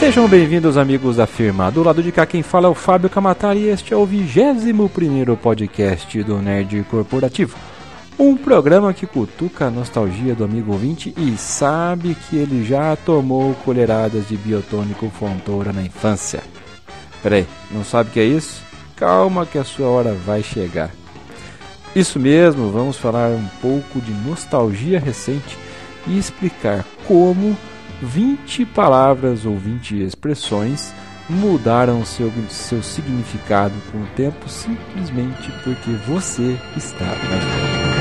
Sejam 0.00 0.26
bem-vindos, 0.26 0.78
amigos 0.78 1.16
da 1.16 1.26
firma. 1.26 1.70
Do 1.70 1.82
lado 1.82 2.02
de 2.02 2.10
cá, 2.10 2.24
quem 2.24 2.42
fala 2.42 2.66
é 2.66 2.70
o 2.70 2.74
Fábio 2.74 3.10
Camatari 3.10 3.60
e 3.60 3.68
este 3.68 3.92
é 3.92 3.96
o 3.96 4.06
21 4.06 5.36
podcast 5.36 6.22
do 6.22 6.38
Nerd 6.38 6.82
Corporativo. 6.84 7.54
Um 8.18 8.34
programa 8.34 8.94
que 8.94 9.06
cutuca 9.06 9.66
a 9.66 9.70
nostalgia 9.70 10.34
do 10.34 10.42
amigo 10.42 10.72
ouvinte 10.72 11.12
e 11.18 11.36
sabe 11.36 12.14
que 12.14 12.34
ele 12.34 12.64
já 12.64 12.96
tomou 12.96 13.52
colheradas 13.56 14.26
de 14.26 14.38
biotônico 14.38 15.10
Fontoura 15.10 15.70
na 15.70 15.82
infância. 15.82 16.42
Peraí, 17.22 17.46
não 17.70 17.84
sabe 17.84 18.08
o 18.08 18.12
que 18.14 18.20
é 18.20 18.24
isso? 18.24 18.62
Calma 18.96 19.44
que 19.44 19.58
a 19.58 19.64
sua 19.64 19.88
hora 19.88 20.14
vai 20.14 20.42
chegar. 20.42 20.90
Isso 21.94 22.18
mesmo, 22.18 22.70
vamos 22.70 22.96
falar 22.96 23.28
um 23.32 23.46
pouco 23.60 24.00
de 24.00 24.12
nostalgia 24.26 24.98
recente 24.98 25.58
e 26.06 26.18
explicar 26.18 26.86
como 27.06 27.54
20 28.02 28.66
palavras 28.66 29.44
ou 29.44 29.56
20 29.56 30.02
expressões 30.02 30.94
mudaram 31.28 32.04
seu, 32.04 32.32
seu 32.48 32.82
significado 32.82 33.74
com 33.92 33.98
o 33.98 34.06
tempo 34.16 34.48
simplesmente 34.48 35.52
porque 35.62 35.92
você 36.06 36.56
está 36.76 37.04
velho. 37.04 38.00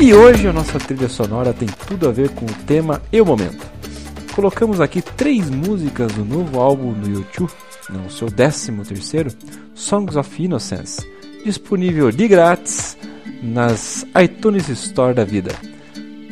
E 0.00 0.14
hoje 0.14 0.48
a 0.48 0.52
nossa 0.52 0.78
trilha 0.78 1.08
sonora 1.08 1.52
tem 1.52 1.68
tudo 1.86 2.08
a 2.08 2.10
ver 2.10 2.30
com 2.30 2.46
o 2.46 2.54
tema 2.66 3.02
e 3.12 3.20
o 3.20 3.26
momento 3.26 3.79
colocamos 4.40 4.80
aqui 4.80 5.02
três 5.02 5.50
músicas 5.50 6.10
do 6.12 6.24
novo 6.24 6.58
álbum 6.58 6.94
do 6.94 7.10
YouTube, 7.10 7.52
no 7.90 8.10
seu 8.10 8.30
13 8.30 8.72
terceiro, 8.88 9.30
Songs 9.74 10.16
of 10.16 10.42
Innocence, 10.42 11.06
disponível 11.44 12.10
de 12.10 12.26
grátis 12.26 12.96
nas 13.42 14.06
iTunes 14.18 14.66
Store 14.70 15.12
da 15.12 15.24
vida. 15.24 15.50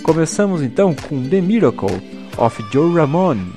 Começamos 0.02 0.62
então 0.62 0.94
com 0.94 1.28
The 1.28 1.42
Miracle 1.42 2.00
of 2.38 2.64
Joe 2.72 2.94
Ramone, 2.94 3.52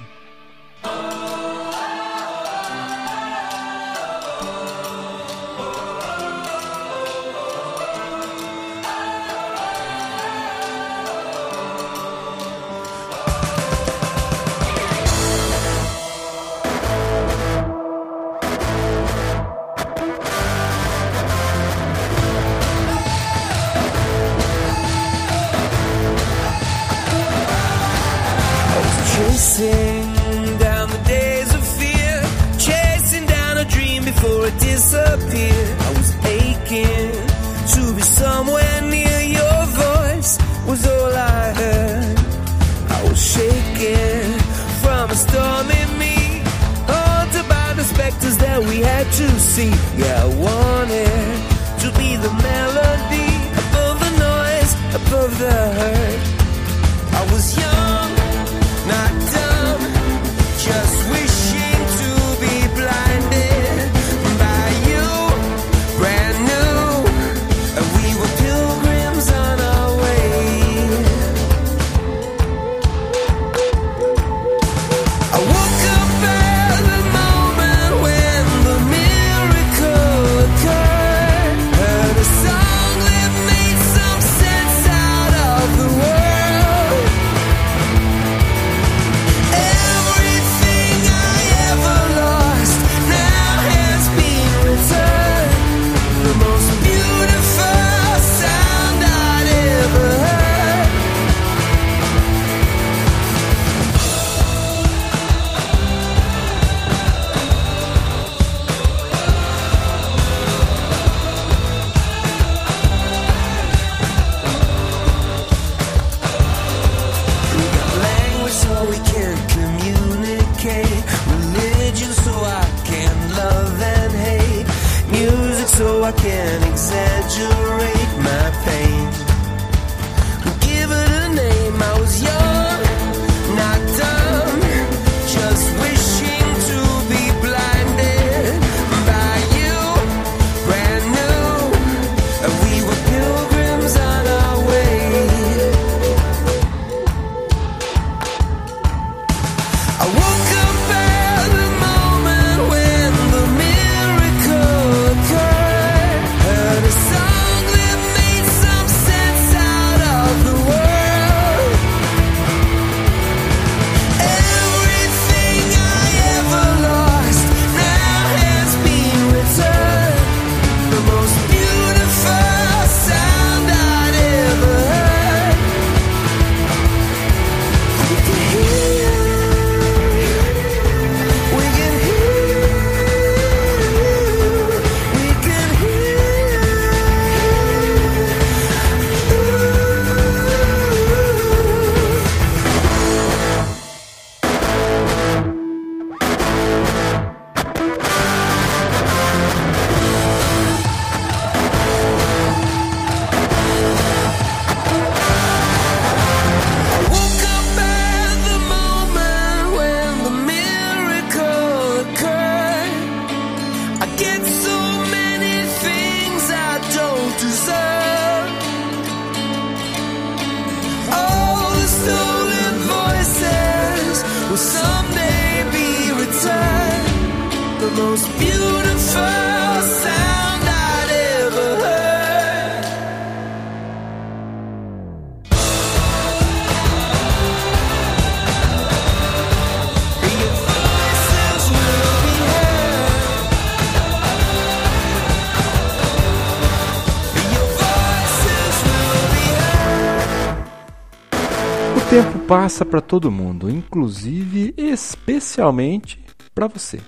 passa 252.52 252.84
para 252.84 253.00
todo 253.00 253.32
mundo, 253.32 253.70
inclusive 253.70 254.74
especialmente 254.76 256.22
para 256.54 256.68
você. 256.68 257.00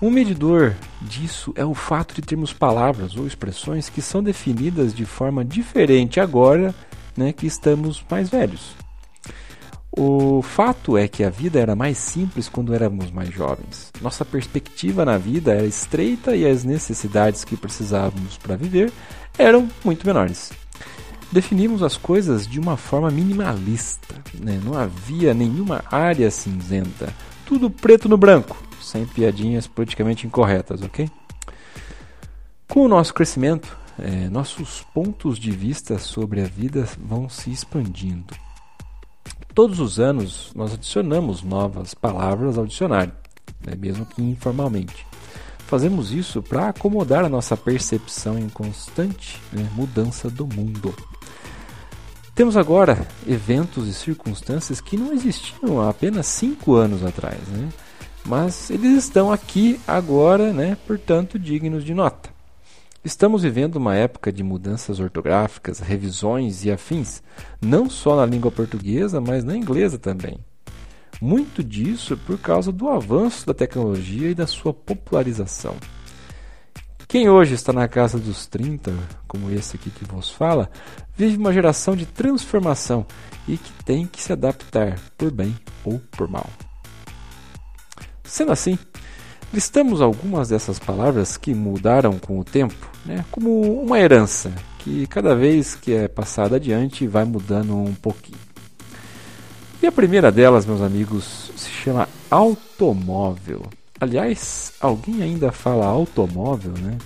Um 0.00 0.10
medidor 0.10 0.74
disso 1.02 1.52
é 1.54 1.66
o 1.66 1.74
fato 1.74 2.14
de 2.14 2.22
termos 2.22 2.50
palavras 2.50 3.14
ou 3.14 3.26
expressões 3.26 3.90
que 3.90 4.00
são 4.00 4.22
definidas 4.22 4.94
de 4.94 5.04
forma 5.04 5.44
diferente 5.44 6.18
agora 6.18 6.74
né, 7.14 7.30
que 7.30 7.46
estamos 7.46 8.02
mais 8.10 8.30
velhos. 8.30 8.74
O 9.92 10.40
fato 10.40 10.96
é 10.96 11.06
que 11.06 11.22
a 11.22 11.28
vida 11.28 11.60
era 11.60 11.76
mais 11.76 11.98
simples 11.98 12.48
quando 12.48 12.72
éramos 12.72 13.10
mais 13.10 13.28
jovens. 13.28 13.92
Nossa 14.00 14.24
perspectiva 14.24 15.04
na 15.04 15.18
vida 15.18 15.52
era 15.52 15.66
estreita 15.66 16.34
e 16.34 16.46
as 16.46 16.64
necessidades 16.64 17.44
que 17.44 17.54
precisávamos 17.54 18.38
para 18.38 18.56
viver 18.56 18.90
eram 19.36 19.68
muito 19.84 20.06
menores. 20.06 20.50
Definimos 21.30 21.82
as 21.82 21.96
coisas 21.96 22.46
de 22.46 22.58
uma 22.58 22.76
forma 22.76 23.10
minimalista, 23.10 24.14
né? 24.34 24.58
não 24.64 24.78
havia 24.78 25.34
nenhuma 25.34 25.84
área 25.90 26.30
cinzenta, 26.30 27.12
tudo 27.44 27.70
preto 27.70 28.08
no 28.08 28.16
branco, 28.16 28.56
sem 28.80 29.04
piadinhas 29.04 29.66
politicamente 29.66 30.26
incorretas, 30.26 30.80
ok? 30.80 31.10
Com 32.66 32.80
o 32.80 32.88
nosso 32.88 33.12
crescimento, 33.12 33.76
é, 33.98 34.28
nossos 34.30 34.82
pontos 34.94 35.38
de 35.38 35.50
vista 35.50 35.98
sobre 35.98 36.40
a 36.40 36.46
vida 36.46 36.88
vão 36.98 37.28
se 37.28 37.50
expandindo. 37.50 38.34
Todos 39.54 39.80
os 39.80 39.98
anos 39.98 40.52
nós 40.54 40.72
adicionamos 40.72 41.42
novas 41.42 41.92
palavras 41.92 42.56
ao 42.56 42.66
dicionário, 42.66 43.12
né, 43.66 43.74
mesmo 43.76 44.06
que 44.06 44.22
informalmente. 44.22 45.06
Fazemos 45.66 46.12
isso 46.12 46.42
para 46.42 46.70
acomodar 46.70 47.24
a 47.24 47.28
nossa 47.28 47.54
percepção 47.54 48.38
em 48.38 48.48
constante 48.48 49.38
né, 49.52 49.68
mudança 49.74 50.30
do 50.30 50.46
mundo. 50.46 50.94
Temos 52.38 52.56
agora 52.56 53.04
eventos 53.26 53.88
e 53.88 53.92
circunstâncias 53.92 54.80
que 54.80 54.96
não 54.96 55.12
existiam 55.12 55.80
há 55.80 55.90
apenas 55.90 56.26
cinco 56.26 56.76
anos 56.76 57.04
atrás, 57.04 57.36
né? 57.48 57.68
mas 58.24 58.70
eles 58.70 58.96
estão 58.96 59.32
aqui 59.32 59.80
agora, 59.84 60.52
né? 60.52 60.76
portanto, 60.86 61.36
dignos 61.36 61.82
de 61.82 61.92
nota. 61.92 62.30
Estamos 63.04 63.42
vivendo 63.42 63.74
uma 63.74 63.96
época 63.96 64.30
de 64.32 64.44
mudanças 64.44 65.00
ortográficas, 65.00 65.80
revisões 65.80 66.64
e 66.64 66.70
afins, 66.70 67.24
não 67.60 67.90
só 67.90 68.14
na 68.14 68.24
língua 68.24 68.52
portuguesa, 68.52 69.20
mas 69.20 69.42
na 69.42 69.56
inglesa 69.56 69.98
também. 69.98 70.38
Muito 71.20 71.64
disso 71.64 72.16
por 72.24 72.38
causa 72.38 72.70
do 72.70 72.88
avanço 72.88 73.44
da 73.48 73.52
tecnologia 73.52 74.30
e 74.30 74.34
da 74.34 74.46
sua 74.46 74.72
popularização. 74.72 75.74
Quem 77.08 77.28
hoje 77.28 77.54
está 77.54 77.72
na 77.72 77.88
casa 77.88 78.18
dos 78.18 78.46
30, 78.46 78.92
como 79.26 79.50
esse 79.50 79.76
aqui 79.76 79.90
que 79.90 80.04
vos 80.04 80.30
fala, 80.30 80.70
vive 81.16 81.38
uma 81.38 81.52
geração 81.52 81.96
de 81.96 82.04
transformação 82.04 83.06
e 83.48 83.56
que 83.56 83.72
tem 83.82 84.06
que 84.06 84.22
se 84.22 84.32
adaptar, 84.32 85.00
por 85.16 85.30
bem 85.30 85.56
ou 85.84 85.98
por 86.12 86.28
mal. 86.28 86.46
Sendo 88.24 88.52
assim, 88.52 88.78
Listamos 89.52 90.02
algumas 90.02 90.50
dessas 90.50 90.78
palavras 90.78 91.38
que 91.38 91.54
mudaram 91.54 92.18
com 92.18 92.38
o 92.38 92.44
tempo, 92.44 92.86
né, 93.06 93.24
como 93.30 93.82
uma 93.82 93.98
herança, 93.98 94.52
que 94.78 95.06
cada 95.06 95.34
vez 95.34 95.74
que 95.74 95.94
é 95.94 96.06
passada 96.06 96.56
adiante 96.56 97.06
vai 97.06 97.24
mudando 97.24 97.74
um 97.74 97.94
pouquinho. 97.94 98.38
E 99.82 99.86
a 99.86 99.92
primeira 99.92 100.30
delas, 100.30 100.66
meus 100.66 100.82
amigos, 100.82 101.50
se 101.56 101.70
chama 101.70 102.06
automóvel. 102.30 103.62
Aliás, 104.00 104.72
alguém 104.80 105.22
ainda 105.22 105.50
fala 105.50 105.86
automóvel, 105.86 106.72
né? 106.72 106.98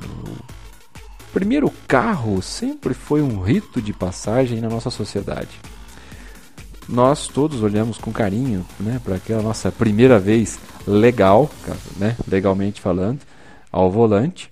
O 0.00 1.32
primeiro 1.32 1.70
carro 1.86 2.40
sempre 2.42 2.94
foi 2.94 3.22
um 3.22 3.40
rito 3.40 3.80
de 3.80 3.92
passagem 3.92 4.60
na 4.60 4.68
nossa 4.68 4.90
sociedade 4.90 5.60
nós 6.90 7.28
todos 7.28 7.62
olhamos 7.62 7.98
com 7.98 8.12
carinho 8.12 8.66
né, 8.78 9.00
para 9.02 9.14
aquela 9.14 9.40
nossa 9.40 9.70
primeira 9.70 10.18
vez 10.18 10.58
legal, 10.86 11.48
né, 11.96 12.16
legalmente 12.26 12.80
falando, 12.80 13.20
ao 13.70 13.90
volante 13.90 14.50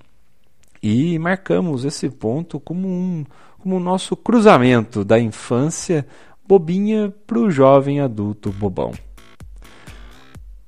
e 0.81 1.19
marcamos 1.19 1.84
esse 1.84 2.08
ponto 2.08 2.60
como 2.60 2.86
um 2.86 3.24
como 3.58 3.76
o 3.76 3.81
nosso 3.81 4.16
cruzamento 4.16 5.04
da 5.04 5.19
infância 5.19 6.06
bobinha 6.46 7.12
para 7.26 7.40
o 7.40 7.50
jovem 7.50 8.00
adulto 8.00 8.52
bobão. 8.52 8.92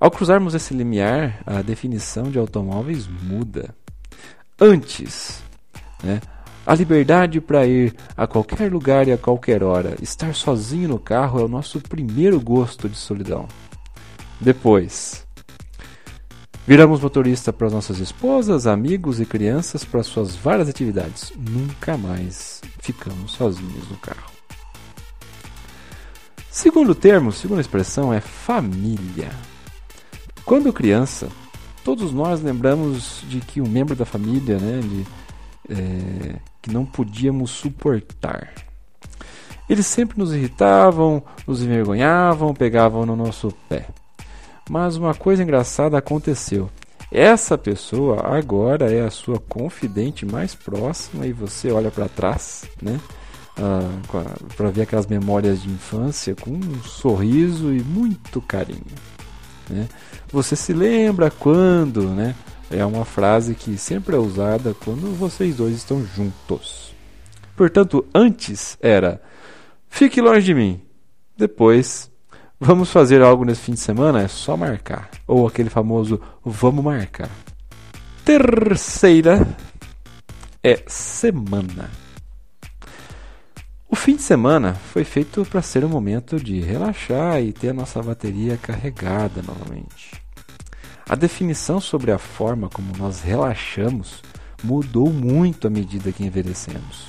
Ao 0.01 0.11
cruzarmos 0.11 0.55
esse 0.55 0.73
limiar, 0.73 1.43
a 1.45 1.61
definição 1.61 2.31
de 2.31 2.39
automóveis 2.39 3.07
muda. 3.07 3.75
Antes, 4.59 5.43
né, 6.03 6.23
a 6.67 6.75
liberdade 6.75 7.39
para 7.39 7.67
ir 7.67 7.95
a 8.17 8.27
qualquer 8.27 8.73
lugar 8.73 9.07
e 9.07 9.13
a 9.13 9.19
qualquer 9.19 9.63
hora. 9.63 9.97
Estar 10.01 10.35
sozinho 10.35 10.89
no 10.89 10.99
carro 10.99 11.39
é 11.39 11.45
o 11.45 11.49
nosso 11.49 11.79
primeiro 11.81 12.41
gosto 12.41 12.89
de 12.89 12.97
solidão. 12.97 13.47
Depois, 14.41 15.27
viramos 16.67 17.03
motorista 17.03 17.53
para 17.53 17.69
nossas 17.69 17.99
esposas, 17.99 18.67
amigos 18.67 19.21
e 19.21 19.27
crianças 19.27 19.85
para 19.85 20.03
suas 20.03 20.35
várias 20.35 20.71
atividades. 20.71 21.31
Nunca 21.37 21.99
mais 21.99 22.63
ficamos 22.79 23.33
sozinhos 23.33 23.87
no 23.91 23.99
carro. 23.99 24.31
Segundo 26.51 26.95
termo, 26.95 27.31
segunda 27.33 27.61
expressão 27.61 28.15
é 28.15 28.21
família. 28.21 29.31
Quando 30.51 30.73
criança, 30.73 31.29
todos 31.85 32.13
nós 32.13 32.43
lembramos 32.43 33.23
de 33.29 33.39
que 33.39 33.61
um 33.61 33.69
membro 33.69 33.95
da 33.95 34.05
família, 34.05 34.59
né, 34.59 34.81
é, 35.69 36.41
que 36.61 36.73
não 36.73 36.85
podíamos 36.85 37.53
suportar. 37.53 38.53
Eles 39.69 39.87
sempre 39.87 40.19
nos 40.19 40.35
irritavam, 40.35 41.23
nos 41.47 41.63
envergonhavam, 41.63 42.53
pegavam 42.53 43.07
no 43.07 43.15
nosso 43.15 43.55
pé. 43.69 43.87
Mas 44.69 44.97
uma 44.97 45.15
coisa 45.15 45.41
engraçada 45.41 45.97
aconteceu. 45.97 46.69
Essa 47.13 47.57
pessoa 47.57 48.37
agora 48.37 48.93
é 48.93 49.03
a 49.07 49.11
sua 49.11 49.39
confidente 49.39 50.27
mais 50.27 50.53
próxima 50.53 51.29
e 51.29 51.33
você 51.33 51.71
olha 51.71 51.93
para 51.93 52.09
trás, 52.09 52.65
né? 52.83 52.99
Ah, 53.57 53.89
para 54.57 54.71
ver 54.71 54.83
aquelas 54.83 55.07
memórias 55.07 55.63
de 55.63 55.71
infância 55.71 56.35
com 56.35 56.51
um 56.51 56.83
sorriso 56.83 57.73
e 57.73 57.81
muito 57.85 58.43
carinho. 58.43 58.83
Né? 59.71 59.89
Você 60.33 60.55
se 60.55 60.73
lembra 60.73 61.31
quando, 61.31 62.03
né? 62.09 62.35
é 62.71 62.85
uma 62.85 63.05
frase 63.05 63.55
que 63.55 63.77
sempre 63.77 64.15
é 64.15 64.19
usada 64.19 64.75
quando 64.85 65.13
vocês 65.17 65.57
dois 65.57 65.75
estão 65.75 66.07
juntos. 66.15 66.95
Portanto, 67.57 68.07
antes 68.15 68.79
era 68.81 69.21
fique 69.89 70.21
longe 70.21 70.47
de 70.47 70.55
mim. 70.55 70.81
Depois, 71.37 72.11
vamos 72.61 72.91
fazer 72.91 73.23
algo 73.23 73.45
nesse 73.45 73.63
fim 73.63 73.73
de 73.73 73.81
semana? 73.81 74.23
É 74.23 74.29
só 74.29 74.57
marcar. 74.57 75.11
Ou 75.27 75.47
aquele 75.47 75.69
famoso 75.69 76.21
vamos 76.45 76.85
marcar. 76.85 77.29
Terceira 78.25 79.47
é 80.63 80.83
semana. 80.87 81.91
O 83.93 83.97
fim 83.97 84.15
de 84.15 84.23
semana 84.23 84.75
foi 84.75 85.03
feito 85.03 85.45
para 85.45 85.61
ser 85.61 85.85
um 85.85 85.89
momento 85.89 86.37
de 86.37 86.61
relaxar 86.61 87.43
e 87.43 87.53
ter 87.53 87.71
a 87.71 87.75
nossa 87.75 88.01
bateria 88.01 88.57
carregada 88.57 89.43
novamente. 89.43 90.23
A 91.09 91.17
definição 91.17 91.81
sobre 91.81 92.13
a 92.13 92.19
forma 92.19 92.69
como 92.69 92.97
nós 92.97 93.21
relaxamos 93.21 94.23
mudou 94.63 95.13
muito 95.13 95.67
à 95.67 95.71
medida 95.71 96.13
que 96.13 96.25
envelhecemos. 96.25 97.09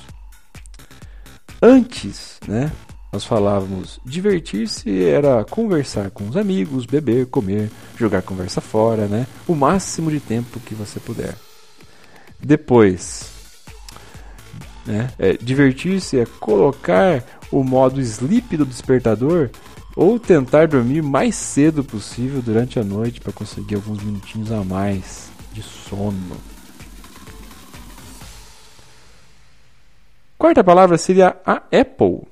Antes, 1.62 2.40
né, 2.48 2.72
nós 3.12 3.24
falávamos 3.24 4.00
divertir-se 4.04 5.04
era 5.04 5.44
conversar 5.44 6.10
com 6.10 6.28
os 6.28 6.36
amigos, 6.36 6.84
beber, 6.84 7.26
comer, 7.26 7.70
jogar 7.96 8.22
conversa 8.22 8.60
fora, 8.60 9.06
né, 9.06 9.28
o 9.46 9.54
máximo 9.54 10.10
de 10.10 10.18
tempo 10.18 10.58
que 10.58 10.74
você 10.74 10.98
puder. 10.98 11.36
Depois, 12.40 13.31
né, 14.86 15.10
é, 15.18 15.34
divertir-se 15.34 16.18
é 16.18 16.26
colocar 16.40 17.22
o 17.50 17.62
modo 17.62 18.00
sleep 18.00 18.56
do 18.56 18.66
despertador 18.66 19.50
ou 19.94 20.18
tentar 20.18 20.68
dormir 20.68 21.02
mais 21.02 21.34
cedo 21.34 21.84
possível 21.84 22.40
durante 22.40 22.78
a 22.78 22.84
noite 22.84 23.20
para 23.20 23.32
conseguir 23.32 23.74
alguns 23.74 24.02
minutinhos 24.02 24.50
a 24.50 24.64
mais 24.64 25.30
de 25.52 25.62
sono. 25.62 26.36
Quarta 30.38 30.64
palavra 30.64 30.98
seria 30.98 31.36
a 31.46 31.62
Apple. 31.70 32.22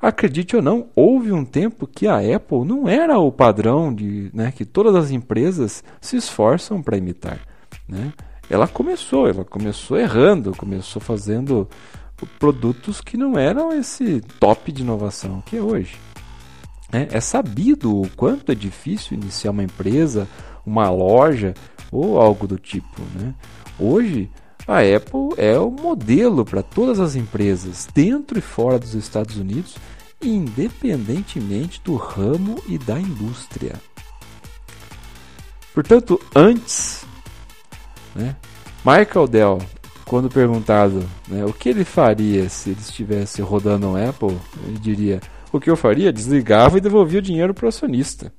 Acredite 0.00 0.54
ou 0.54 0.62
não, 0.62 0.88
houve 0.94 1.32
um 1.32 1.44
tempo 1.44 1.86
que 1.86 2.06
a 2.06 2.18
Apple 2.18 2.64
não 2.64 2.88
era 2.88 3.18
o 3.18 3.32
padrão 3.32 3.92
de, 3.92 4.30
né, 4.32 4.52
que 4.52 4.64
todas 4.64 4.94
as 4.94 5.10
empresas 5.10 5.82
se 6.00 6.16
esforçam 6.16 6.82
para 6.82 6.96
imitar. 6.96 7.40
Né? 7.88 8.12
Ela 8.50 8.66
começou, 8.66 9.28
ela 9.28 9.44
começou 9.44 9.98
errando, 9.98 10.52
começou 10.56 11.00
fazendo 11.00 11.68
produtos 12.38 13.00
que 13.00 13.16
não 13.16 13.38
eram 13.38 13.72
esse 13.72 14.20
top 14.40 14.72
de 14.72 14.82
inovação 14.82 15.42
que 15.44 15.56
é 15.56 15.62
hoje. 15.62 15.96
É, 16.90 17.16
é 17.18 17.20
sabido 17.20 18.00
o 18.00 18.08
quanto 18.16 18.50
é 18.50 18.54
difícil 18.54 19.16
iniciar 19.16 19.50
uma 19.50 19.62
empresa, 19.62 20.26
uma 20.64 20.90
loja 20.90 21.54
ou 21.92 22.18
algo 22.20 22.46
do 22.46 22.58
tipo. 22.58 23.02
Né? 23.14 23.34
Hoje, 23.78 24.30
a 24.66 24.78
Apple 24.78 25.34
é 25.36 25.58
o 25.58 25.70
modelo 25.70 26.44
para 26.44 26.62
todas 26.62 26.98
as 26.98 27.14
empresas, 27.14 27.86
dentro 27.94 28.38
e 28.38 28.42
fora 28.42 28.78
dos 28.78 28.94
Estados 28.94 29.36
Unidos 29.36 29.76
independentemente 30.22 31.80
do 31.84 31.94
ramo 31.94 32.60
e 32.66 32.78
da 32.78 32.98
indústria. 32.98 33.74
Portanto, 35.72 36.20
antes, 36.34 37.06
né, 38.18 38.36
Michael 38.84 39.28
Dell, 39.28 39.58
quando 40.04 40.28
perguntado 40.28 41.08
né, 41.28 41.44
o 41.44 41.52
que 41.52 41.68
ele 41.68 41.84
faria 41.84 42.48
se 42.48 42.70
ele 42.70 42.80
estivesse 42.80 43.40
rodando 43.40 43.86
um 43.86 43.96
Apple, 43.96 44.36
ele 44.66 44.78
diria: 44.78 45.20
o 45.52 45.60
que 45.60 45.70
eu 45.70 45.76
faria? 45.76 46.12
Desligava 46.12 46.78
e 46.78 46.80
devolvia 46.80 47.20
o 47.20 47.22
dinheiro 47.22 47.54
para 47.54 47.66
o 47.66 47.68
acionista. 47.68 48.32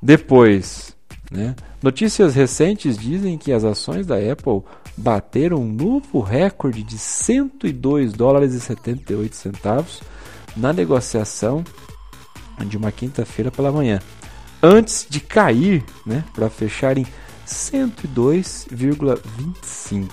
Depois, 0.00 0.96
né, 1.30 1.56
notícias 1.82 2.34
recentes 2.34 2.96
dizem 2.96 3.36
que 3.36 3.52
as 3.52 3.64
ações 3.64 4.06
da 4.06 4.16
Apple 4.16 4.62
bateram 4.96 5.58
um 5.58 5.72
novo 5.72 6.20
recorde 6.20 6.82
de 6.82 6.98
102 6.98 8.12
dólares 8.12 8.54
e 8.54 8.60
78 8.60 9.34
centavos 9.34 10.00
na 10.56 10.72
negociação 10.72 11.64
de 12.66 12.76
uma 12.76 12.92
quinta-feira 12.92 13.50
pela 13.50 13.72
manhã, 13.72 14.00
antes 14.62 15.06
de 15.08 15.20
cair, 15.20 15.82
né, 16.04 16.24
para 16.34 16.50
fechar 16.50 16.98
em 16.98 17.06
102,25 17.50 20.08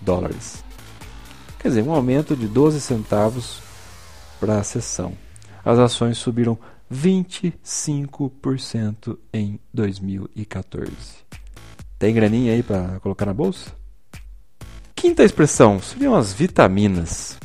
dólares. 0.00 0.64
Quer 1.58 1.68
dizer, 1.68 1.82
um 1.82 1.92
aumento 1.92 2.34
de 2.36 2.46
12 2.46 2.80
centavos 2.80 3.60
para 4.38 4.58
a 4.58 4.62
sessão. 4.62 5.12
As 5.64 5.76
ações 5.78 6.18
subiram 6.18 6.56
25% 6.92 9.18
em 9.32 9.58
2014. 9.74 10.92
Tem 11.98 12.14
graninha 12.14 12.52
aí 12.52 12.62
para 12.62 13.00
colocar 13.00 13.26
na 13.26 13.34
bolsa? 13.34 13.72
Quinta 14.94 15.24
expressão 15.24 15.80
seriam 15.80 16.14
as 16.14 16.32
vitaminas. 16.32 17.37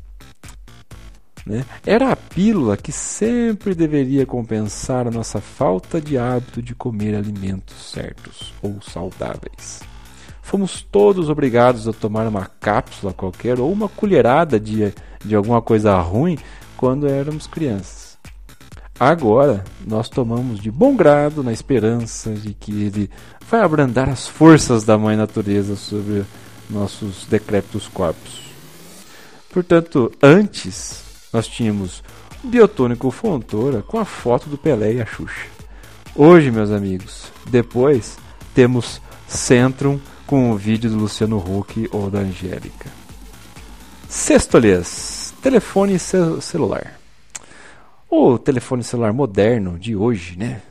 Né? 1.45 1.65
Era 1.85 2.11
a 2.11 2.15
pílula 2.15 2.77
que 2.77 2.91
sempre 2.91 3.75
deveria 3.75 4.25
compensar 4.25 5.07
a 5.07 5.11
nossa 5.11 5.41
falta 5.41 5.99
de 5.99 6.17
hábito 6.17 6.61
de 6.61 6.73
comer 6.73 7.15
alimentos 7.15 7.91
certos 7.91 8.53
ou 8.61 8.81
saudáveis. 8.81 9.81
Fomos 10.41 10.81
todos 10.81 11.29
obrigados 11.29 11.87
a 11.87 11.93
tomar 11.93 12.27
uma 12.27 12.45
cápsula 12.45 13.13
qualquer 13.13 13.59
ou 13.59 13.71
uma 13.71 13.89
colherada 13.89 14.59
de, 14.59 14.93
de 15.23 15.35
alguma 15.35 15.61
coisa 15.61 15.97
ruim 15.99 16.37
quando 16.77 17.07
éramos 17.07 17.47
crianças. 17.47 18.17
Agora 18.99 19.63
nós 19.85 20.07
tomamos 20.07 20.59
de 20.59 20.69
bom 20.69 20.95
grado 20.95 21.43
na 21.43 21.51
esperança 21.51 22.31
de 22.31 22.53
que 22.53 22.83
ele 22.83 23.09
vai 23.49 23.61
abrandar 23.61 24.07
as 24.07 24.27
forças 24.27 24.83
da 24.83 24.97
Mãe 24.97 25.17
Natureza 25.17 25.75
sobre 25.75 26.23
nossos 26.69 27.25
decrépitos 27.25 27.87
corpos. 27.87 28.41
Portanto, 29.49 30.11
antes 30.21 31.03
nós 31.33 31.47
tínhamos 31.47 32.03
Biotônico 32.43 33.09
Fontoura 33.09 33.81
com 33.81 33.97
a 33.97 34.05
foto 34.05 34.47
do 34.47 34.57
Pelé 34.57 34.93
e 34.93 35.01
a 35.01 35.05
Xuxa. 35.05 35.47
Hoje, 36.15 36.51
meus 36.51 36.69
amigos, 36.69 37.31
depois 37.49 38.17
temos 38.53 39.01
Centrum 39.27 39.99
com 40.27 40.51
o 40.51 40.55
vídeo 40.55 40.91
do 40.91 40.97
Luciano 40.97 41.37
Huck 41.37 41.89
ou 41.91 42.11
da 42.11 42.19
Angélica. 42.19 42.91
Sextolhas, 44.07 45.33
telefone 45.41 45.97
celular. 45.97 46.99
O 48.07 48.37
telefone 48.37 48.83
celular 48.83 49.11
moderno 49.11 49.79
de 49.79 49.95
hoje, 49.95 50.37
né, 50.37 50.61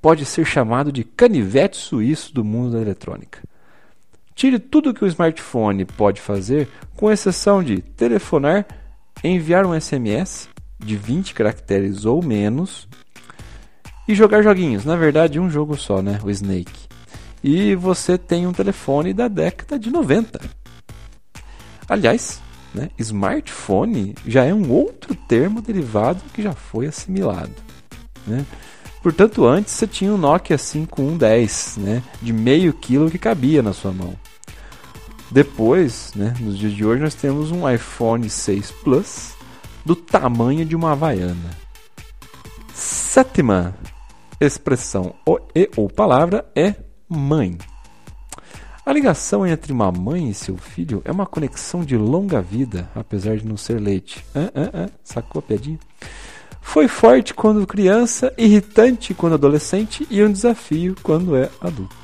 pode 0.00 0.24
ser 0.24 0.44
chamado 0.44 0.92
de 0.92 1.02
canivete 1.02 1.76
suíço 1.76 2.32
do 2.32 2.44
mundo 2.44 2.74
da 2.74 2.80
eletrônica. 2.80 3.40
Tire 4.36 4.60
tudo 4.60 4.94
que 4.94 5.04
o 5.04 5.08
smartphone 5.08 5.84
pode 5.84 6.20
fazer, 6.20 6.68
com 6.94 7.10
exceção 7.10 7.60
de 7.60 7.80
telefonar 7.80 8.66
enviar 9.34 9.66
um 9.66 9.78
SMS 9.78 10.48
de 10.78 10.96
20 10.96 11.34
caracteres 11.34 12.04
ou 12.04 12.22
menos 12.22 12.88
e 14.06 14.14
jogar 14.14 14.42
joguinhos. 14.42 14.84
Na 14.84 14.96
verdade, 14.96 15.40
um 15.40 15.50
jogo 15.50 15.76
só, 15.76 16.00
né? 16.00 16.18
O 16.22 16.30
Snake. 16.30 16.86
E 17.42 17.74
você 17.74 18.18
tem 18.18 18.46
um 18.46 18.52
telefone 18.52 19.12
da 19.12 19.28
década 19.28 19.78
de 19.78 19.90
90. 19.90 20.40
Aliás, 21.88 22.40
né, 22.74 22.90
smartphone 22.98 24.14
já 24.26 24.44
é 24.44 24.52
um 24.52 24.70
outro 24.70 25.14
termo 25.14 25.62
derivado 25.62 26.20
que 26.34 26.42
já 26.42 26.52
foi 26.52 26.86
assimilado. 26.86 27.52
Né? 28.26 28.44
Portanto, 29.02 29.46
antes 29.46 29.72
você 29.72 29.86
tinha 29.86 30.12
um 30.12 30.18
Nokia 30.18 30.58
5110, 30.58 31.76
né, 31.78 32.02
de 32.20 32.32
meio 32.32 32.72
quilo 32.72 33.10
que 33.10 33.18
cabia 33.18 33.62
na 33.62 33.72
sua 33.72 33.92
mão. 33.92 34.14
Depois, 35.30 36.12
né, 36.14 36.34
nos 36.40 36.58
dias 36.58 36.72
de 36.72 36.84
hoje, 36.84 37.02
nós 37.02 37.14
temos 37.14 37.50
um 37.50 37.68
iPhone 37.68 38.28
6 38.28 38.70
Plus 38.82 39.34
do 39.84 39.96
tamanho 39.96 40.64
de 40.64 40.76
uma 40.76 40.92
Havaiana. 40.92 41.50
Sétima 42.72 43.74
expressão 44.40 45.14
ou, 45.24 45.40
e, 45.54 45.70
ou 45.76 45.88
palavra 45.88 46.44
é 46.54 46.74
mãe. 47.08 47.56
A 48.84 48.92
ligação 48.92 49.44
entre 49.44 49.72
uma 49.72 49.90
mãe 49.90 50.30
e 50.30 50.34
seu 50.34 50.56
filho 50.56 51.02
é 51.04 51.10
uma 51.10 51.26
conexão 51.26 51.84
de 51.84 51.96
longa 51.96 52.40
vida, 52.40 52.88
apesar 52.94 53.36
de 53.36 53.44
não 53.44 53.56
ser 53.56 53.80
leite. 53.80 54.24
Ah, 54.32 54.52
ah, 54.54 54.70
ah, 54.84 54.90
sacou 55.02 55.40
a 55.40 55.42
piadinha? 55.42 55.78
Foi 56.60 56.86
forte 56.86 57.34
quando 57.34 57.66
criança, 57.66 58.32
irritante 58.38 59.12
quando 59.12 59.34
adolescente 59.34 60.06
e 60.08 60.22
um 60.22 60.30
desafio 60.30 60.94
quando 61.02 61.36
é 61.36 61.50
adulto. 61.60 61.96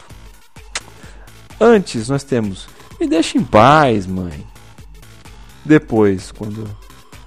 Antes 1.61 2.09
nós 2.09 2.25
temos 2.25 2.67
me 3.03 3.09
deixa 3.09 3.37
em 3.37 3.43
paz, 3.43 4.07
mãe. 4.07 4.47
Depois, 5.65 6.31
quando 6.31 6.69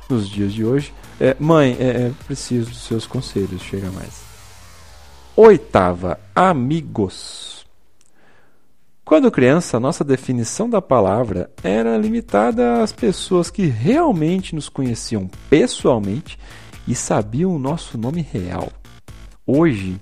nos 0.10 0.30
dias 0.30 0.54
de 0.54 0.64
hoje, 0.64 0.94
é, 1.20 1.36
mãe, 1.38 1.76
é, 1.78 2.08
é 2.08 2.12
preciso 2.26 2.70
dos 2.70 2.84
seus 2.84 3.06
conselhos, 3.06 3.62
chega 3.62 3.92
mais. 3.92 4.22
Oitava, 5.36 6.18
amigos. 6.34 7.66
Quando 9.04 9.30
criança, 9.30 9.78
nossa 9.78 10.02
definição 10.02 10.70
da 10.70 10.82
palavra 10.82 11.52
era 11.62 11.98
limitada 11.98 12.82
às 12.82 12.94
pessoas 12.94 13.52
que 13.52 13.66
realmente 13.66 14.56
nos 14.56 14.70
conheciam 14.70 15.30
pessoalmente 15.50 16.40
e 16.88 16.96
sabiam 16.96 17.54
o 17.54 17.60
nosso 17.60 17.98
nome 17.98 18.22
real. 18.22 18.72
Hoje, 19.46 19.98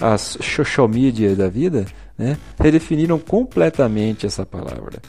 as 0.00 0.38
social 0.40 0.86
media 0.86 1.34
da 1.34 1.48
vida 1.48 1.84
né, 2.18 2.36
redefiniram 2.58 3.18
completamente 3.18 4.26
essa 4.26 4.44
palavra. 4.44 5.00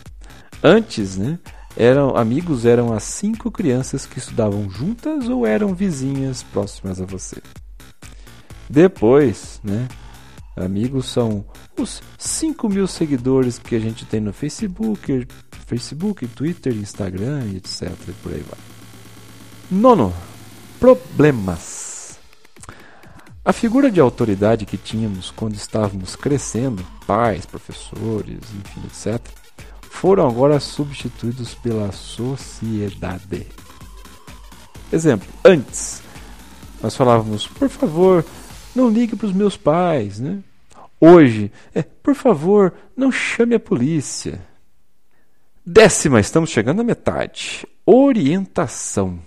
Antes, 0.64 1.18
né, 1.18 1.40
eram 1.76 2.18
amigos 2.18 2.66
eram 2.66 2.94
as 2.94 3.04
cinco 3.04 3.52
crianças 3.52 4.06
que 4.06 4.18
estudavam 4.18 4.70
juntas 4.70 5.30
ou 5.30 5.46
eram 5.46 5.76
vizinhas 5.76 6.44
próximas 6.44 7.00
a 7.00 7.06
você. 7.06 7.38
Depois, 8.70 9.62
né, 9.64 9.88
amigos 10.56 11.06
são 11.06 11.46
os 11.78 12.02
5 12.18 12.68
mil 12.68 12.88
seguidores 12.88 13.60
que 13.60 13.76
a 13.76 13.80
gente 13.80 14.06
tem 14.06 14.20
no 14.20 14.34
Facebook, 14.34 15.28
Facebook, 15.68 16.28
Twitter, 16.28 16.74
Instagram 16.74 17.44
etc. 17.56 17.92
E 18.08 18.12
por 18.14 18.34
aí 18.34 18.44
vai. 18.48 18.60
Nono, 19.70 20.14
problemas. 20.80 21.87
A 23.48 23.54
figura 23.54 23.90
de 23.90 24.02
autoridade 24.02 24.66
que 24.66 24.76
tínhamos 24.76 25.32
quando 25.32 25.56
estávamos 25.56 26.18
crescendo, 26.18 26.86
pais, 27.06 27.46
professores, 27.46 28.42
enfim, 28.60 28.82
etc., 28.86 29.26
foram 29.90 30.28
agora 30.28 30.60
substituídos 30.60 31.56
pela 31.56 31.94
sociedade. 31.94 33.48
Exemplo, 34.92 35.30
antes 35.46 36.04
nós 36.84 36.94
falávamos, 36.94 37.48
por 37.48 37.70
favor, 37.70 38.26
não 38.76 38.90
ligue 38.90 39.16
para 39.16 39.28
os 39.28 39.34
meus 39.34 39.56
pais, 39.56 40.20
né? 40.20 40.40
Hoje, 41.00 41.50
é, 41.74 41.82
por 41.84 42.16
favor, 42.16 42.74
não 42.98 43.14
chame 43.14 43.56
a 43.56 43.60
polícia. 43.62 44.46
Décima, 45.66 46.20
estamos 46.20 46.50
chegando 46.50 46.82
à 46.82 46.84
metade. 46.84 47.66
Orientação. 47.86 49.22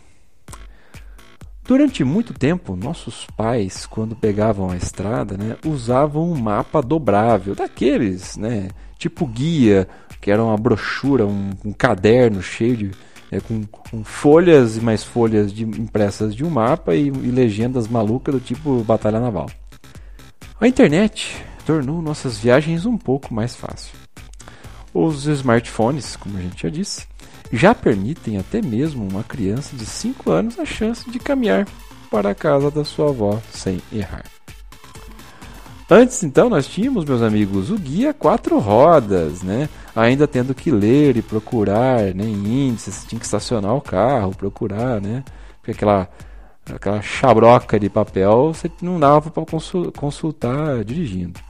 Durante 1.70 2.02
muito 2.02 2.34
tempo, 2.34 2.74
nossos 2.74 3.28
pais, 3.36 3.86
quando 3.86 4.16
pegavam 4.16 4.70
a 4.70 4.76
estrada, 4.76 5.38
né, 5.38 5.56
usavam 5.64 6.28
um 6.28 6.36
mapa 6.36 6.82
dobrável, 6.82 7.54
daqueles, 7.54 8.36
né, 8.36 8.70
tipo 8.98 9.24
guia, 9.24 9.86
que 10.20 10.32
era 10.32 10.42
uma 10.42 10.56
brochura, 10.56 11.24
um, 11.24 11.52
um 11.64 11.72
caderno 11.72 12.42
cheio 12.42 12.76
de. 12.76 12.90
É, 13.30 13.38
com, 13.38 13.62
com, 13.64 14.02
folhas 14.02 14.78
e 14.78 14.80
mais 14.80 15.04
folhas 15.04 15.52
de, 15.52 15.62
impressas 15.62 16.34
de 16.34 16.44
um 16.44 16.50
mapa 16.50 16.92
e, 16.96 17.06
e 17.06 17.30
legendas 17.30 17.86
malucas 17.86 18.34
do 18.34 18.40
tipo 18.40 18.82
Batalha 18.82 19.20
Naval. 19.20 19.48
A 20.60 20.66
internet 20.66 21.36
tornou 21.64 22.02
nossas 22.02 22.36
viagens 22.36 22.84
um 22.84 22.98
pouco 22.98 23.32
mais 23.32 23.54
fácil. 23.54 23.94
Os 24.92 25.24
smartphones, 25.28 26.16
como 26.16 26.36
a 26.36 26.40
gente 26.40 26.64
já 26.64 26.68
disse, 26.68 27.06
já 27.52 27.74
permitem 27.74 28.38
até 28.38 28.62
mesmo 28.62 29.06
uma 29.06 29.24
criança 29.24 29.76
de 29.76 29.84
5 29.84 30.30
anos 30.30 30.58
a 30.58 30.64
chance 30.64 31.10
de 31.10 31.18
caminhar 31.18 31.66
para 32.10 32.30
a 32.30 32.34
casa 32.34 32.70
da 32.70 32.84
sua 32.84 33.10
avó 33.10 33.40
sem 33.52 33.80
errar. 33.92 34.24
Antes, 35.92 36.22
então, 36.22 36.48
nós 36.48 36.68
tínhamos, 36.68 37.04
meus 37.04 37.20
amigos, 37.20 37.68
o 37.68 37.76
guia 37.76 38.14
quatro 38.14 38.60
rodas, 38.60 39.42
né? 39.42 39.68
Ainda 39.94 40.28
tendo 40.28 40.54
que 40.54 40.70
ler 40.70 41.16
e 41.16 41.22
procurar 41.22 42.14
né, 42.14 42.24
índices, 42.24 43.04
tinha 43.04 43.18
que 43.18 43.24
estacionar 43.24 43.74
o 43.74 43.80
carro, 43.80 44.30
procurar, 44.32 45.00
né? 45.00 45.24
Porque 45.56 45.72
aquela, 45.72 46.08
aquela 46.72 47.02
chabroca 47.02 47.78
de 47.78 47.88
papel 47.88 48.54
você 48.54 48.70
não 48.80 49.00
dava 49.00 49.30
para 49.30 49.44
consultar 49.96 50.84
dirigindo. 50.84 51.40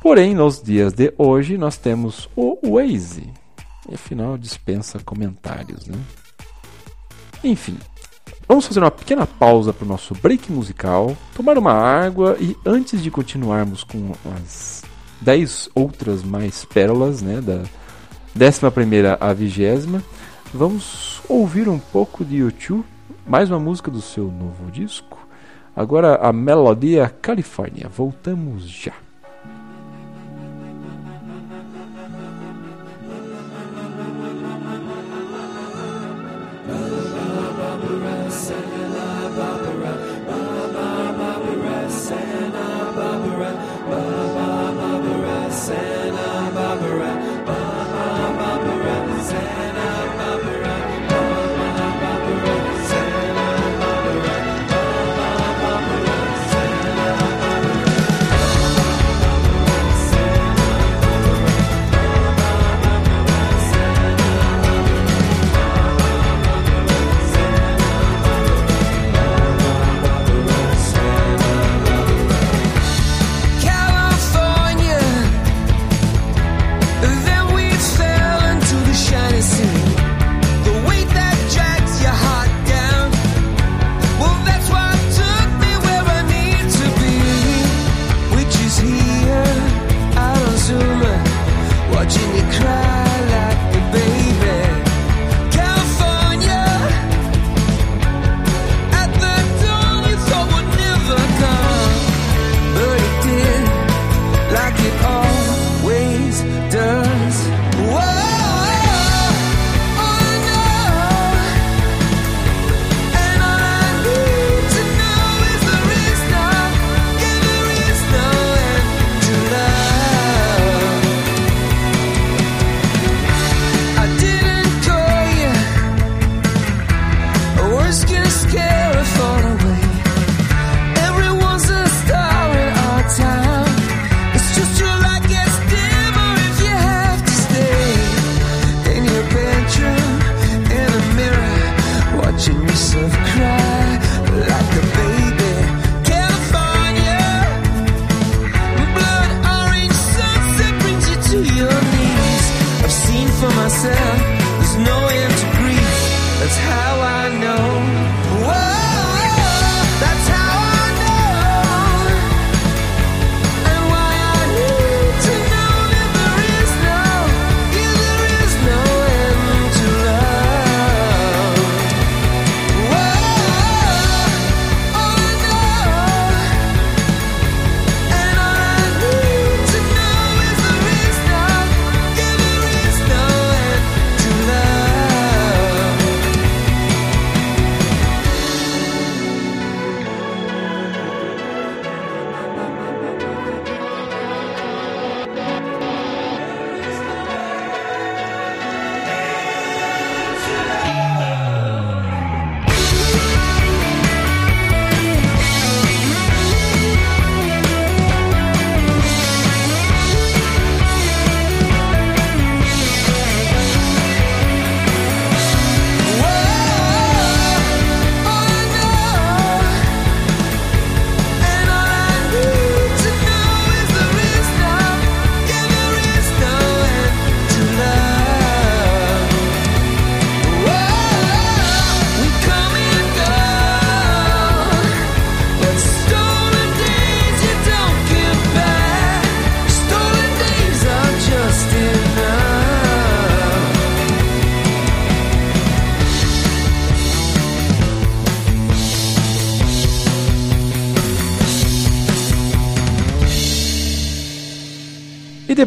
Porém, 0.00 0.34
nos 0.34 0.62
dias 0.62 0.94
de 0.94 1.12
hoje, 1.18 1.58
nós 1.58 1.76
temos 1.76 2.30
o 2.34 2.58
Waze. 2.62 3.30
E 3.88 3.94
afinal, 3.94 4.38
dispensa 4.38 4.98
comentários, 4.98 5.86
né? 5.86 5.98
Enfim, 7.42 7.78
vamos 8.48 8.66
fazer 8.66 8.80
uma 8.80 8.90
pequena 8.90 9.26
pausa 9.26 9.72
para 9.72 9.84
o 9.84 9.88
nosso 9.88 10.14
break 10.14 10.50
musical, 10.50 11.16
tomar 11.34 11.58
uma 11.58 11.72
água 11.72 12.36
e 12.40 12.56
antes 12.64 13.02
de 13.02 13.10
continuarmos 13.10 13.84
com 13.84 14.12
as 14.36 14.82
10 15.20 15.70
outras 15.74 16.22
mais 16.22 16.64
pérolas, 16.64 17.20
né, 17.20 17.40
da 17.40 17.62
11 18.36 19.06
à 19.20 19.32
20, 19.32 20.04
vamos 20.52 21.20
ouvir 21.28 21.68
um 21.68 21.78
pouco 21.78 22.24
de 22.24 22.36
YouTube, 22.36 22.84
mais 23.26 23.50
uma 23.50 23.60
música 23.60 23.90
do 23.90 24.00
seu 24.00 24.24
novo 24.24 24.70
disco. 24.70 25.18
Agora 25.76 26.16
a 26.16 26.32
melodia 26.32 27.08
Califórnia. 27.08 27.88
Voltamos 27.88 28.68
já. 28.68 29.03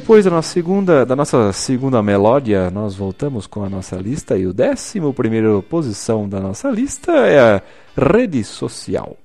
Depois 0.07 0.23
da 0.23 0.31
nossa 0.31 0.53
segunda, 0.53 1.05
da 1.05 1.17
nossa 1.17 1.51
segunda 1.51 2.01
melódia, 2.01 2.71
nós 2.71 2.95
voltamos 2.95 3.45
com 3.45 3.65
a 3.65 3.69
nossa 3.69 3.97
lista 3.97 4.37
e 4.37 4.47
o 4.47 4.53
décimo 4.53 5.13
primeiro 5.13 5.61
posição 5.61 6.29
da 6.29 6.39
nossa 6.39 6.71
lista 6.71 7.11
é 7.11 7.37
a 7.57 7.61
rede 7.93 8.41
social. 8.41 9.17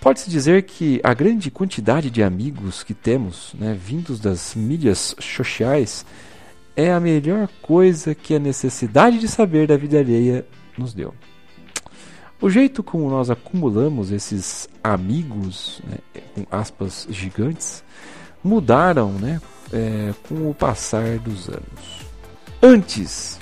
Pode-se 0.00 0.30
dizer 0.30 0.62
que 0.62 0.98
a 1.04 1.12
grande 1.12 1.50
quantidade 1.50 2.08
de 2.08 2.22
amigos 2.22 2.82
que 2.82 2.94
temos, 2.94 3.52
né, 3.52 3.78
vindos 3.78 4.18
das 4.18 4.54
mídias 4.54 5.14
sociais, 5.20 6.06
é 6.74 6.90
a 6.90 6.98
melhor 6.98 7.46
coisa 7.60 8.14
que 8.14 8.34
a 8.34 8.38
necessidade 8.38 9.18
de 9.18 9.28
saber 9.28 9.66
da 9.66 9.76
vida 9.76 9.98
alheia 9.98 10.46
nos 10.78 10.94
deu. 10.94 11.12
O 12.40 12.48
jeito 12.48 12.82
como 12.82 13.10
nós 13.10 13.28
acumulamos 13.28 14.10
esses 14.10 14.70
amigos, 14.82 15.82
né, 15.86 15.98
com 16.34 16.46
aspas 16.50 17.06
gigantes, 17.10 17.84
mudaram 18.42 19.12
né, 19.12 19.40
é, 19.72 20.12
com 20.28 20.50
o 20.50 20.54
passar 20.54 21.18
dos 21.18 21.48
anos. 21.48 22.10
Antes, 22.62 23.38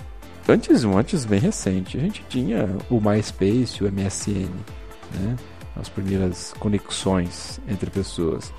antes, 0.49 0.85
um 0.85 0.97
antes 0.97 1.25
bem 1.25 1.41
recente, 1.41 1.97
a 1.97 2.01
gente 2.01 2.25
tinha 2.29 2.69
o 2.89 3.01
MySpace, 3.01 3.83
o 3.83 3.93
MSN, 3.93 4.51
né? 5.15 5.37
As 5.77 5.89
primeiras 5.89 6.55
conexões 6.59 7.61
entre 7.69 7.91
pessoas. 7.91 8.53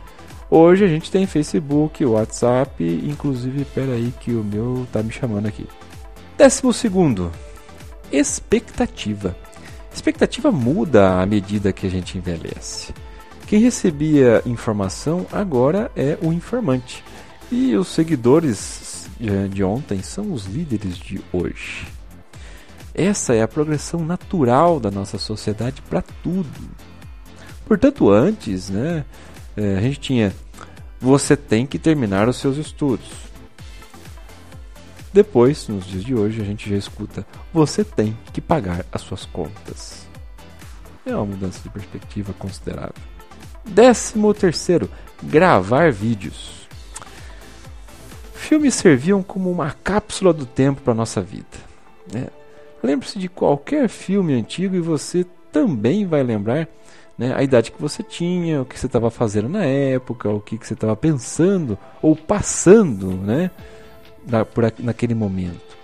Hoje 0.50 0.84
a 0.84 0.88
gente 0.88 1.12
tem 1.12 1.28
Facebook, 1.28 2.04
WhatsApp, 2.04 2.84
inclusive, 2.84 3.66
peraí 3.66 4.14
que 4.20 4.32
o 4.32 4.44
meu 4.44 4.88
tá 4.92 5.04
me 5.04 5.12
chamando 5.12 5.46
aqui. 5.46 5.68
Décimo 6.38 6.74
segundo, 6.74 7.32
expectativa. 8.12 9.36
Expectativa 9.94 10.52
muda 10.52 11.22
à 11.22 11.26
medida 11.26 11.74
que 11.74 11.86
a 11.86 11.90
gente 11.90 12.18
envelhece. 12.18 12.94
Quem 13.50 13.60
recebia 13.60 14.44
informação 14.46 15.26
agora 15.32 15.92
é 15.96 16.20
o 16.22 16.32
informante. 16.32 17.04
E 17.52 17.76
os 17.76 17.88
seguidores 17.88 19.10
de 19.50 19.64
ontem 19.64 20.04
são 20.04 20.32
os 20.32 20.46
líderes 20.46 20.96
de 20.96 21.20
hoje. 21.34 21.88
Essa 22.94 23.34
é 23.34 23.42
a 23.42 23.48
progressão 23.48 24.06
natural 24.06 24.80
da 24.80 24.92
nossa 24.92 25.18
sociedade 25.18 25.82
para 25.82 26.04
tudo. 26.22 26.70
Portanto, 27.66 28.12
antes, 28.12 28.70
né, 28.70 29.04
é, 29.58 29.78
a 29.78 29.82
gente 29.82 30.00
tinha 30.00 30.32
você 31.02 31.36
tem 31.36 31.66
que 31.66 31.80
terminar 31.80 32.30
os 32.30 32.38
seus 32.38 32.56
estudos. 32.56 33.10
Depois, 35.12 35.68
nos 35.68 35.88
dias 35.88 36.04
de 36.04 36.14
hoje, 36.14 36.40
a 36.40 36.46
gente 36.46 36.70
já 36.70 36.76
escuta 36.76 37.26
você 37.52 37.84
tem 37.84 38.16
que 38.32 38.42
pagar 38.42 38.86
as 38.92 39.02
suas 39.02 39.26
contas. 39.26 40.08
É 41.04 41.16
uma 41.16 41.26
mudança 41.26 41.60
de 41.64 41.70
perspectiva 41.70 42.32
considerável. 42.34 43.19
Décimo 43.66 44.34
terceiro, 44.34 44.90
gravar 45.22 45.92
vídeos. 45.92 46.68
Filmes 48.34 48.74
serviam 48.76 49.22
como 49.22 49.52
uma 49.52 49.72
cápsula 49.72 50.34
do 50.34 50.46
tempo 50.46 50.82
para 50.82 50.94
nossa 50.94 51.22
vida. 51.22 51.46
Né? 52.12 52.28
Lembre-se 52.82 53.20
de 53.20 53.30
qualquer 53.30 53.88
filme 53.90 54.34
antigo 54.34 54.76
e 54.76 54.80
você 54.80 55.26
também 55.52 56.06
vai 56.06 56.24
lembrar 56.24 56.68
né, 57.18 57.34
a 57.36 57.44
idade 57.44 57.72
que 57.72 57.82
você 57.82 58.02
tinha, 58.02 58.62
o 58.62 58.66
que 58.66 58.80
você 58.80 58.86
estava 58.86 59.12
fazendo 59.12 59.50
na 59.50 59.66
época, 59.66 60.30
o 60.30 60.40
que, 60.40 60.58
que 60.58 60.66
você 60.66 60.74
estava 60.74 60.96
pensando 60.96 61.78
ou 62.02 62.16
passando 62.16 63.08
né, 63.08 63.52
na, 64.26 64.46
por, 64.46 64.74
naquele 64.80 65.14
momento. 65.14 65.78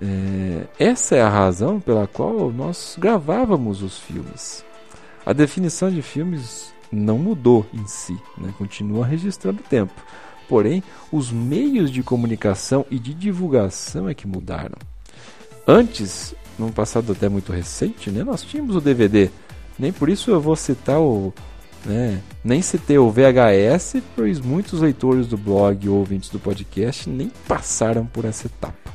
É, 0.00 0.66
essa 0.78 1.16
é 1.16 1.22
a 1.22 1.28
razão 1.28 1.80
pela 1.80 2.06
qual 2.06 2.50
nós 2.50 2.96
gravávamos 2.98 3.82
os 3.82 3.98
filmes. 3.98 4.64
A 5.24 5.32
definição 5.32 5.90
de 5.90 6.02
filmes 6.02 6.72
não 6.90 7.18
mudou 7.18 7.66
em 7.72 7.86
si, 7.86 8.18
né, 8.36 8.52
continua 8.58 9.06
registrando 9.06 9.60
o 9.60 9.68
tempo. 9.68 9.94
Porém, 10.48 10.82
os 11.12 11.30
meios 11.30 11.90
de 11.90 12.02
comunicação 12.02 12.84
e 12.90 12.98
de 12.98 13.14
divulgação 13.14 14.08
é 14.08 14.14
que 14.14 14.26
mudaram. 14.26 14.76
Antes, 15.66 16.34
num 16.58 16.72
passado 16.72 17.12
até 17.12 17.28
muito 17.28 17.52
recente, 17.52 18.10
né, 18.10 18.24
nós 18.24 18.42
tínhamos 18.42 18.74
o 18.74 18.80
DVD 18.80 19.30
nem 19.80 19.92
por 19.92 20.10
isso 20.10 20.30
eu 20.30 20.40
vou 20.40 20.54
citar 20.54 21.00
o. 21.00 21.32
Né, 21.82 22.20
nem 22.44 22.60
citei 22.60 22.98
o 22.98 23.10
VHS, 23.10 24.02
pois 24.14 24.38
muitos 24.38 24.82
leitores 24.82 25.26
do 25.26 25.38
blog 25.38 25.88
ou 25.88 25.96
ouvintes 25.96 26.28
do 26.28 26.38
podcast 26.38 27.08
nem 27.08 27.32
passaram 27.48 28.04
por 28.04 28.26
essa 28.26 28.46
etapa. 28.46 28.92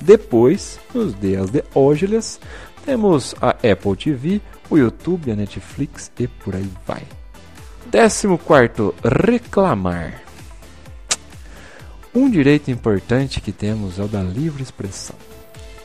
Depois, 0.00 0.80
nos 0.94 1.14
dias 1.20 1.50
de 1.50 1.62
hoje, 1.74 2.08
temos 2.86 3.34
a 3.42 3.50
Apple 3.50 3.94
TV, 3.94 4.40
o 4.70 4.78
YouTube, 4.78 5.30
a 5.30 5.36
Netflix 5.36 6.10
e 6.18 6.26
por 6.26 6.54
aí 6.54 6.70
vai. 6.86 7.02
14. 7.90 8.94
Reclamar. 9.04 10.22
Um 12.14 12.30
direito 12.30 12.70
importante 12.70 13.40
que 13.40 13.52
temos 13.52 13.98
é 13.98 14.02
o 14.02 14.08
da 14.08 14.22
livre 14.22 14.62
expressão. 14.62 15.16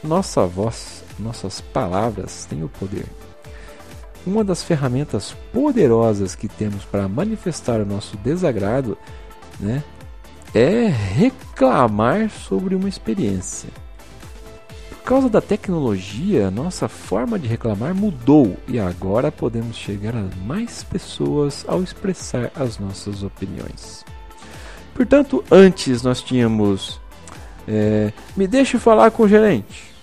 Nossa 0.04 0.46
voz, 0.46 1.04
nossas 1.20 1.60
palavras 1.60 2.46
têm 2.46 2.64
o 2.64 2.70
poder 2.70 3.06
uma 4.26 4.44
das 4.44 4.64
ferramentas 4.64 5.36
poderosas 5.54 6.36
que 6.36 6.48
temos 6.48 6.84
para 6.84 7.08
manifestar 7.08 7.80
o 7.80 7.86
nosso 7.86 8.18
desagrado 8.18 8.98
né, 9.60 9.84
é 10.54 10.88
reclamar 10.88 12.30
sobre 12.30 12.76
uma 12.76 12.90
experiência. 12.90 13.70
Causa 15.06 15.30
da 15.30 15.40
tecnologia, 15.40 16.50
nossa 16.50 16.88
forma 16.88 17.38
de 17.38 17.48
reclamar 17.48 17.94
mudou 17.94 18.58
e 18.68 18.80
agora 18.80 19.32
podemos 19.32 19.78
chegar 19.78 20.16
a 20.16 20.24
mais 20.44 20.84
pessoas 20.84 21.64
ao 21.68 21.84
expressar 21.84 22.52
as 22.56 22.80
nossas 22.80 23.22
opiniões. 23.22 24.04
Portanto, 24.96 25.44
antes 25.52 26.02
nós 26.02 26.24
tínhamos 26.24 27.00
é, 27.68 28.12
me 28.36 28.48
deixe 28.48 28.80
falar 28.80 29.12
com 29.12 29.22
o 29.22 29.28
gerente. 29.28 29.94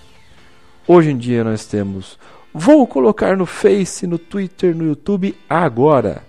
Hoje 0.86 1.10
em 1.10 1.18
dia 1.18 1.42
nós 1.42 1.66
temos 1.66 2.16
Vou 2.54 2.86
colocar 2.86 3.36
no 3.36 3.44
Face, 3.44 4.06
no 4.06 4.18
Twitter, 4.18 4.72
no 4.72 4.84
YouTube 4.84 5.36
agora. 5.50 6.22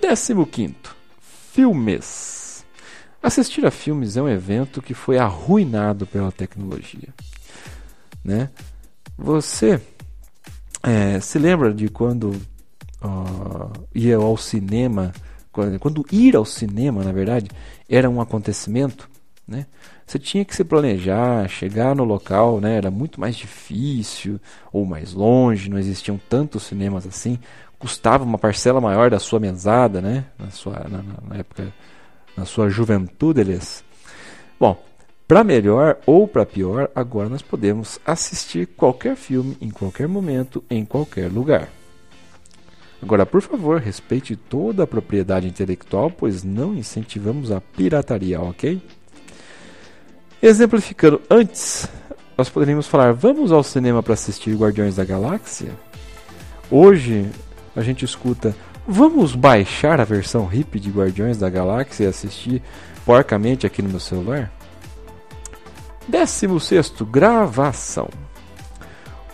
15. 0.00 0.74
Filmes. 1.52 2.66
Assistir 3.22 3.64
a 3.64 3.70
filmes 3.70 4.16
é 4.16 4.22
um 4.22 4.28
evento 4.28 4.82
que 4.82 4.92
foi 4.92 5.18
arruinado 5.18 6.04
pela 6.04 6.32
tecnologia. 6.32 7.14
Né? 8.24 8.48
Você 9.18 9.80
é, 10.82 11.20
se 11.20 11.38
lembra 11.38 11.72
de 11.72 11.88
quando 11.88 12.40
ia 13.94 14.16
ao 14.16 14.36
cinema? 14.36 15.12
Quando, 15.52 15.78
quando 15.78 16.06
ir 16.10 16.34
ao 16.34 16.44
cinema, 16.44 17.04
na 17.04 17.12
verdade, 17.12 17.50
era 17.88 18.08
um 18.08 18.20
acontecimento? 18.20 19.08
Né? 19.46 19.66
Você 20.06 20.18
tinha 20.18 20.44
que 20.44 20.56
se 20.56 20.64
planejar, 20.64 21.48
chegar 21.48 21.94
no 21.94 22.04
local, 22.04 22.60
né? 22.60 22.76
era 22.76 22.90
muito 22.90 23.20
mais 23.20 23.36
difícil 23.36 24.40
ou 24.72 24.84
mais 24.84 25.12
longe, 25.12 25.68
não 25.68 25.78
existiam 25.78 26.18
tantos 26.28 26.64
cinemas 26.64 27.06
assim, 27.06 27.38
custava 27.78 28.24
uma 28.24 28.38
parcela 28.38 28.80
maior 28.80 29.10
da 29.10 29.18
sua 29.18 29.38
mesada, 29.38 30.00
né? 30.00 30.24
na, 30.38 30.50
sua, 30.50 30.86
na, 30.88 31.04
na 31.28 31.36
época, 31.36 31.72
na 32.36 32.44
sua 32.44 32.68
juventude, 32.68 33.40
eles. 33.40 33.84
Bom, 34.58 34.82
para 35.26 35.42
melhor 35.42 35.98
ou 36.04 36.28
para 36.28 36.44
pior, 36.44 36.90
agora 36.94 37.28
nós 37.28 37.42
podemos 37.42 37.98
assistir 38.04 38.66
qualquer 38.66 39.16
filme 39.16 39.56
em 39.60 39.70
qualquer 39.70 40.06
momento, 40.06 40.62
em 40.68 40.84
qualquer 40.84 41.30
lugar. 41.30 41.68
Agora, 43.02 43.26
por 43.26 43.42
favor, 43.42 43.80
respeite 43.80 44.36
toda 44.36 44.82
a 44.82 44.86
propriedade 44.86 45.46
intelectual, 45.46 46.10
pois 46.10 46.42
não 46.42 46.74
incentivamos 46.74 47.50
a 47.50 47.60
pirataria, 47.60 48.40
ok? 48.40 48.80
Exemplificando, 50.42 51.20
antes 51.30 51.88
nós 52.36 52.48
poderíamos 52.48 52.86
falar: 52.86 53.12
vamos 53.12 53.52
ao 53.52 53.62
cinema 53.62 54.02
para 54.02 54.14
assistir 54.14 54.54
Guardiões 54.54 54.96
da 54.96 55.04
Galáxia? 55.04 55.72
Hoje 56.70 57.26
a 57.74 57.82
gente 57.82 58.04
escuta: 58.04 58.54
vamos 58.86 59.34
baixar 59.34 60.00
a 60.00 60.04
versão 60.04 60.50
hip 60.52 60.78
de 60.78 60.90
Guardiões 60.90 61.38
da 61.38 61.48
Galáxia 61.48 62.04
e 62.04 62.08
assistir 62.08 62.62
porcamente 63.06 63.66
aqui 63.66 63.80
no 63.80 63.88
meu 63.88 64.00
celular? 64.00 64.50
16 66.08 66.92
gravação. 67.10 68.08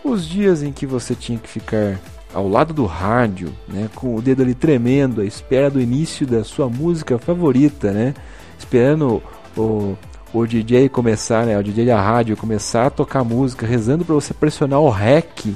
Os 0.05 0.27
dias 0.27 0.63
em 0.63 0.73
que 0.73 0.87
você 0.87 1.15
tinha 1.15 1.39
que 1.39 1.49
ficar 1.49 1.99
ao 2.33 2.49
lado 2.49 2.73
do 2.73 2.87
rádio, 2.87 3.53
né, 3.69 3.89
com 3.95 4.15
o 4.15 4.23
dedo 4.23 4.43
ali 4.43 4.55
tremendo, 4.55 5.21
à 5.21 5.25
espera 5.25 5.71
do 5.71 5.81
início 5.81 6.27
da 6.27 6.45
sua 6.45 6.69
música 6.69 7.19
favorita, 7.19 7.91
né, 7.93 8.15
esperando 8.59 9.23
o, 9.57 9.97
o 10.33 10.47
DJ 10.47 10.89
começar, 10.89 11.45
né, 11.45 11.59
o 11.59 11.63
DJ 11.63 11.87
da 11.87 12.01
rádio 12.01 12.37
começar 12.37 12.87
a 12.87 12.91
tocar 12.91 13.25
música, 13.25 13.67
rezando 13.67 14.05
para 14.05 14.15
você 14.15 14.33
pressionar 14.33 14.81
o 14.81 14.89
REC, 14.89 15.55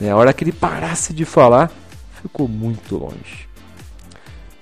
né, 0.00 0.10
a 0.10 0.16
hora 0.16 0.32
que 0.32 0.44
ele 0.44 0.52
parasse 0.52 1.12
de 1.12 1.24
falar, 1.24 1.70
ficou 2.22 2.46
muito 2.46 2.96
longe. 2.96 3.48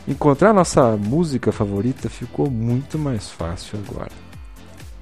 Encontrar 0.08 0.52
nossa 0.54 0.96
música 0.96 1.52
favorita 1.52 2.08
ficou 2.08 2.50
muito 2.50 2.98
mais 2.98 3.30
fácil 3.30 3.78
agora. 3.86 4.30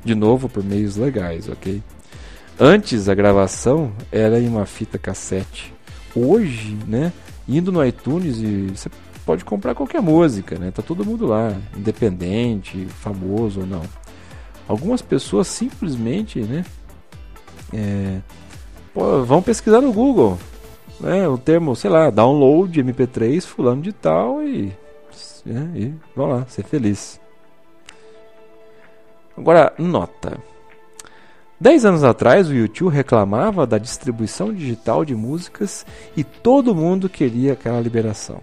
De 0.05 0.15
novo 0.15 0.49
por 0.49 0.65
meios 0.65 0.97
legais, 0.97 1.49
ok? 1.49 1.83
Antes 2.59 3.09
a 3.09 3.15
gravação 3.15 3.93
era 4.11 4.41
em 4.41 4.49
uma 4.49 4.67
fita 4.67 4.99
cassete. 4.99 5.73
Hoje, 6.15 6.77
né, 6.87 7.13
indo 7.49 7.71
no 7.71 7.85
iTunes 7.85 8.39
e 8.39 8.67
você 8.75 8.91
pode 9.25 9.45
comprar 9.45 9.75
qualquer 9.75 10.01
música, 10.01 10.59
né? 10.59 10.71
Tá 10.71 10.83
todo 10.83 11.05
mundo 11.05 11.27
lá, 11.27 11.55
independente, 11.77 12.87
famoso 12.87 13.61
ou 13.61 13.67
não. 13.67 13.83
Algumas 14.67 15.03
pessoas 15.03 15.47
simplesmente, 15.47 16.41
né, 16.41 16.65
é, 17.73 18.21
pô, 18.93 19.23
vão 19.25 19.43
pesquisar 19.43 19.81
no 19.81 19.93
Google, 19.93 20.39
né, 20.99 21.29
o 21.29 21.39
termo, 21.39 21.77
sei 21.77 21.91
lá, 21.91 22.11
download 22.11 22.83
MP3 22.83 23.43
fulano 23.43 23.83
de 23.83 23.93
tal 23.93 24.43
e, 24.43 24.73
né, 25.45 25.71
e 25.75 25.95
vão 26.17 26.27
lá, 26.27 26.47
ser 26.49 26.65
feliz. 26.65 27.21
Agora, 29.39 29.73
nota. 29.79 30.37
Dez 31.61 31.85
anos 31.85 32.03
atrás, 32.03 32.49
o 32.49 32.55
YouTube 32.55 32.93
reclamava 32.93 33.67
da 33.67 33.79
distribuição 33.79 34.53
digital 34.53 35.05
de 35.05 35.15
músicas 35.15 35.87
e 36.17 36.25
todo 36.25 36.75
mundo 36.75 37.09
queria 37.09 37.53
aquela 37.53 37.81
liberação. 37.81 38.41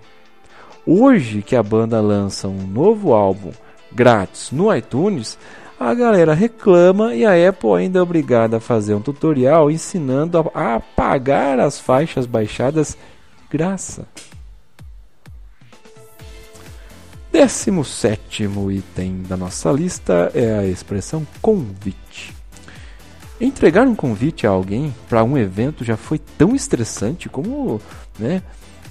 Hoje 0.86 1.42
que 1.42 1.56
a 1.56 1.62
banda 1.64 2.00
lança 2.00 2.48
um 2.48 2.66
novo 2.66 3.14
álbum 3.14 3.52
grátis 3.92 4.52
no 4.52 4.74
iTunes, 4.74 5.38
a 5.80 5.94
galera 5.94 6.34
reclama 6.34 7.14
e 7.14 7.26
a 7.26 7.50
Apple 7.50 7.74
ainda 7.74 8.00
é 8.00 8.02
obrigada 8.02 8.58
a 8.58 8.62
fazer 8.62 8.94
um 8.94 9.02
tutorial 9.02 9.70
ensinando 9.70 10.50
a 10.54 10.76
apagar 10.76 11.60
as 11.60 11.80
faixas 11.80 12.26
baixadas 12.26 12.98
graça. 13.50 14.08
17 17.36 18.50
item 18.72 19.24
da 19.28 19.36
nossa 19.36 19.70
lista 19.70 20.32
é 20.34 20.58
a 20.58 20.66
expressão 20.66 21.28
convite. 21.42 22.34
Entregar 23.42 23.86
um 23.86 23.94
convite 23.94 24.48
a 24.48 24.52
alguém 24.52 24.96
para 25.10 25.22
um 25.22 25.38
evento 25.38 25.84
já 25.84 25.98
foi 25.98 26.18
tão 26.18 26.56
estressante 26.56 27.28
como 27.28 27.82
né, 28.18 28.42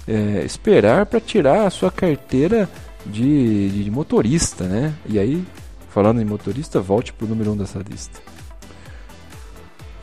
é, 0.07 0.43
esperar 0.45 1.07
para 1.07 1.19
tirar 1.19 1.65
a 1.65 1.71
sua 1.71 1.89
carteira 1.89 2.69
de, 3.03 3.83
de, 3.83 3.89
motorista. 3.89 4.65
Né? 4.65 4.93
E 5.09 5.17
aí, 5.17 5.43
falando 5.89 6.21
em 6.21 6.25
motorista, 6.25 6.79
volte 6.79 7.13
para 7.13 7.25
o 7.25 7.29
número 7.29 7.49
1 7.49 7.53
um 7.53 7.57
dessa 7.57 7.79
lista. 7.79 8.21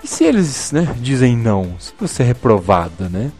E 0.02 0.08
se 0.08 0.24
eles 0.24 0.72
né, 0.72 0.92
dizem 0.98 1.36
não? 1.36 1.78
Se 1.78 1.92
você 1.96 2.24
é 2.24 2.26
reprovada, 2.26 3.08
né? 3.08 3.30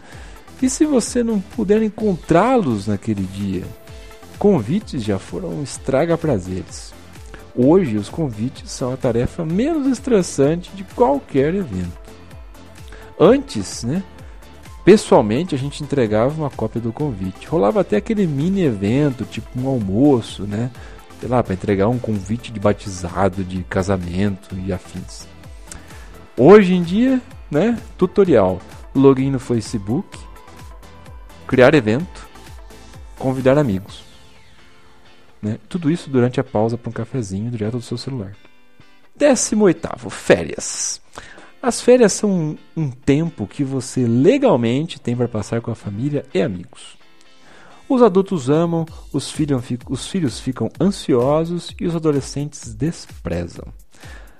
E 0.61 0.69
se 0.69 0.85
você 0.85 1.25
não 1.25 1.41
puder 1.41 1.83
encontrá-los 1.83 2.87
naquele 2.87 3.23
dia? 3.23 3.65
Convites 4.43 5.01
já 5.01 5.17
foram 5.17 5.63
estraga-prazeres. 5.63 6.93
Hoje, 7.55 7.95
os 7.95 8.09
convites 8.09 8.69
são 8.69 8.91
a 8.91 8.97
tarefa 8.97 9.45
menos 9.45 9.87
estressante 9.87 10.69
de 10.75 10.83
qualquer 10.83 11.55
evento. 11.55 11.97
Antes, 13.17 13.85
né, 13.85 14.03
pessoalmente, 14.83 15.55
a 15.55 15.57
gente 15.57 15.81
entregava 15.81 16.37
uma 16.37 16.49
cópia 16.49 16.81
do 16.81 16.91
convite. 16.91 17.47
Rolava 17.47 17.79
até 17.79 17.95
aquele 17.95 18.27
mini 18.27 18.63
evento, 18.63 19.23
tipo 19.23 19.47
um 19.57 19.65
almoço, 19.65 20.43
né? 20.43 20.69
Sei 21.21 21.29
lá, 21.29 21.41
para 21.41 21.53
entregar 21.53 21.87
um 21.87 21.97
convite 21.97 22.51
de 22.51 22.59
batizado, 22.59 23.45
de 23.45 23.63
casamento 23.63 24.57
e 24.59 24.73
afins. 24.73 25.25
Hoje 26.35 26.73
em 26.73 26.83
dia, 26.83 27.21
né, 27.49 27.79
tutorial. 27.97 28.59
Login 28.93 29.31
no 29.31 29.39
Facebook, 29.39 30.19
criar 31.47 31.73
evento, 31.73 32.27
convidar 33.17 33.57
amigos. 33.57 34.11
Né? 35.43 35.59
Tudo 35.67 35.91
isso 35.91 36.09
durante 36.09 36.39
a 36.39 36.43
pausa 36.43 36.77
para 36.77 36.89
um 36.89 36.93
cafezinho 36.93 37.51
direto 37.51 37.73
do 37.73 37.81
seu 37.81 37.97
celular. 37.97 38.33
18. 39.15 40.09
Férias. 40.09 41.01
As 41.61 41.81
férias 41.81 42.13
são 42.13 42.57
um 42.75 42.89
tempo 42.89 43.45
que 43.45 43.63
você 43.63 44.07
legalmente 44.07 44.99
tem 44.99 45.15
para 45.15 45.27
passar 45.27 45.61
com 45.61 45.69
a 45.69 45.75
família 45.75 46.25
e 46.33 46.41
amigos. 46.41 46.97
Os 47.87 48.01
adultos 48.01 48.49
amam, 48.49 48.85
os 49.11 49.29
filhos, 49.29 49.61
os 49.89 50.07
filhos 50.07 50.39
ficam 50.39 50.69
ansiosos 50.79 51.75
e 51.79 51.85
os 51.85 51.95
adolescentes 51.95 52.73
desprezam. 52.73 53.65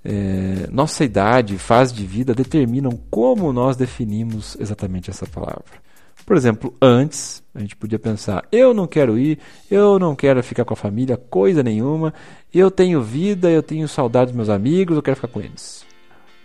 É, 0.06 0.68
nossa 0.72 1.04
idade 1.04 1.56
e 1.56 1.58
fase 1.58 1.94
de 1.94 2.06
vida 2.06 2.34
determinam 2.34 2.92
como 3.10 3.52
nós 3.54 3.76
definimos 3.76 4.58
exatamente 4.60 5.10
essa 5.10 5.26
palavra. 5.26 5.84
Por 6.26 6.38
exemplo, 6.38 6.74
antes 6.82 7.44
a 7.54 7.60
gente 7.60 7.76
podia 7.76 8.00
pensar: 8.00 8.46
eu 8.52 8.74
não 8.74 8.88
quero 8.88 9.18
ir, 9.18 9.40
eu 9.70 10.00
não 10.00 10.16
quero 10.16 10.42
ficar 10.44 10.66
com 10.66 10.74
a 10.74 10.78
família, 10.78 11.18
coisa 11.18 11.62
nenhuma, 11.62 12.14
eu 12.54 12.72
tenho 12.72 13.02
vida, 13.02 13.50
eu 13.50 13.62
tenho 13.62 13.88
saudade 13.88 14.28
dos 14.28 14.36
meus 14.36 14.50
amigos, 14.50 14.96
eu 14.96 15.04
quero 15.04 15.16
ficar 15.16 15.28
com 15.28 15.42
eles. 15.42 15.86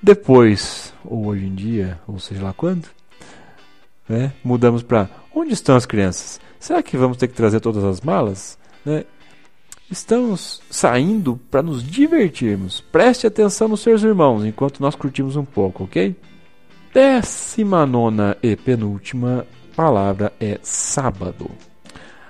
Depois, 0.02 0.92
ou 1.04 1.26
hoje 1.26 1.46
em 1.46 1.54
dia, 1.54 2.00
ou 2.06 2.18
seja 2.18 2.42
lá 2.42 2.52
quando, 2.52 2.86
né, 4.08 4.32
mudamos 4.42 4.82
para: 4.82 5.08
onde 5.34 5.52
estão 5.52 5.76
as 5.76 5.86
crianças? 5.86 6.40
Será 6.58 6.82
que 6.82 6.96
vamos 6.96 7.16
ter 7.16 7.28
que 7.28 7.34
trazer 7.34 7.60
todas 7.60 7.84
as 7.84 8.00
malas? 8.00 8.58
Né? 8.84 9.04
Estamos 9.90 10.60
saindo 10.68 11.40
para 11.50 11.62
nos 11.62 11.82
divertirmos. 11.82 12.80
Preste 12.80 13.26
atenção 13.26 13.68
nos 13.68 13.80
seus 13.80 14.02
irmãos 14.02 14.44
enquanto 14.44 14.80
nós 14.80 14.94
curtimos 14.94 15.36
um 15.36 15.44
pouco, 15.44 15.84
ok? 15.84 16.14
Décima 16.92 17.86
nona 17.86 18.36
e 18.42 18.56
penúltima 18.56 19.46
palavra 19.78 20.32
é 20.40 20.58
sábado. 20.60 21.48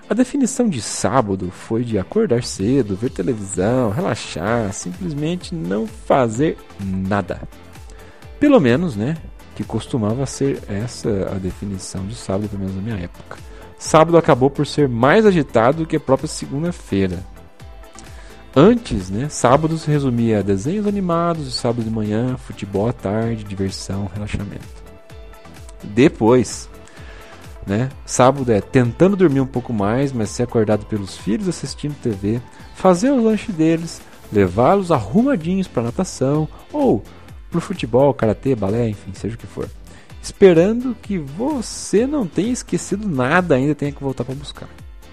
A 0.06 0.12
definição 0.12 0.68
de 0.68 0.82
sábado 0.82 1.50
foi 1.50 1.82
de 1.82 1.98
acordar 1.98 2.44
cedo, 2.44 2.94
ver 2.94 3.08
televisão, 3.08 3.88
relaxar, 3.88 4.70
simplesmente 4.74 5.54
não 5.54 5.86
fazer 5.86 6.58
nada. 6.78 7.40
Pelo 8.38 8.60
menos, 8.60 8.96
né? 8.96 9.16
Que 9.56 9.64
costumava 9.64 10.26
ser 10.26 10.62
essa 10.68 11.08
a 11.34 11.38
definição 11.38 12.06
de 12.06 12.16
sábado, 12.16 12.50
pelo 12.50 12.60
menos 12.60 12.76
na 12.76 12.82
minha 12.82 13.02
época. 13.02 13.38
Sábado 13.78 14.18
acabou 14.18 14.50
por 14.50 14.66
ser 14.66 14.86
mais 14.86 15.24
agitado 15.24 15.86
que 15.86 15.96
a 15.96 16.00
própria 16.00 16.28
segunda-feira. 16.28 17.18
Antes, 18.54 19.08
né, 19.08 19.30
sábado 19.30 19.78
se 19.78 19.90
resumia 19.90 20.40
a 20.40 20.42
desenhos 20.42 20.86
animados, 20.86 21.54
sábado 21.54 21.82
de 21.82 21.90
manhã, 21.90 22.36
futebol 22.36 22.90
à 22.90 22.92
tarde, 22.92 23.42
diversão, 23.42 24.10
relaxamento. 24.12 24.68
Depois, 25.82 26.68
né? 27.68 27.90
Sábado 28.06 28.50
é 28.50 28.60
tentando 28.60 29.14
dormir 29.14 29.40
um 29.40 29.46
pouco 29.46 29.72
mais, 29.72 30.10
mas 30.10 30.30
ser 30.30 30.44
acordado 30.44 30.86
pelos 30.86 31.16
filhos 31.16 31.48
assistindo 31.48 31.94
TV, 32.00 32.40
fazer 32.74 33.10
o 33.10 33.22
lanche 33.22 33.52
deles, 33.52 34.00
levá-los 34.32 34.90
arrumadinhos 34.90 35.68
para 35.68 35.82
natação 35.82 36.48
ou 36.72 37.04
para 37.50 37.60
futebol, 37.60 38.12
karatê, 38.14 38.54
balé, 38.54 38.88
enfim, 38.88 39.12
seja 39.12 39.34
o 39.34 39.38
que 39.38 39.46
for. 39.46 39.68
Esperando 40.22 40.96
que 41.00 41.18
você 41.18 42.06
não 42.06 42.26
tenha 42.26 42.52
esquecido 42.52 43.08
nada 43.08 43.54
ainda 43.54 43.74
tenha 43.74 43.92
que 43.92 44.02
voltar 44.02 44.24
para 44.24 44.34
buscar. 44.34 44.68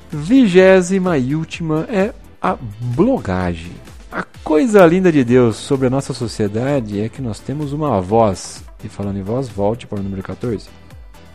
Vigésima 0.09 1.17
e 1.17 1.35
última 1.35 1.85
é 1.89 2.13
a 2.41 2.57
blogagem. 2.95 3.73
A 4.11 4.23
coisa 4.43 4.85
linda 4.85 5.11
de 5.11 5.23
Deus 5.23 5.57
sobre 5.57 5.87
a 5.87 5.89
nossa 5.89 6.13
sociedade 6.13 7.01
é 7.01 7.09
que 7.09 7.21
nós 7.21 7.39
temos 7.39 7.73
uma 7.73 7.99
voz. 7.99 8.63
E 8.83 8.87
falando 8.87 9.17
em 9.17 9.23
voz, 9.23 9.49
volte 9.49 9.87
para 9.87 9.99
o 9.99 10.03
número 10.03 10.23
14 10.23 10.84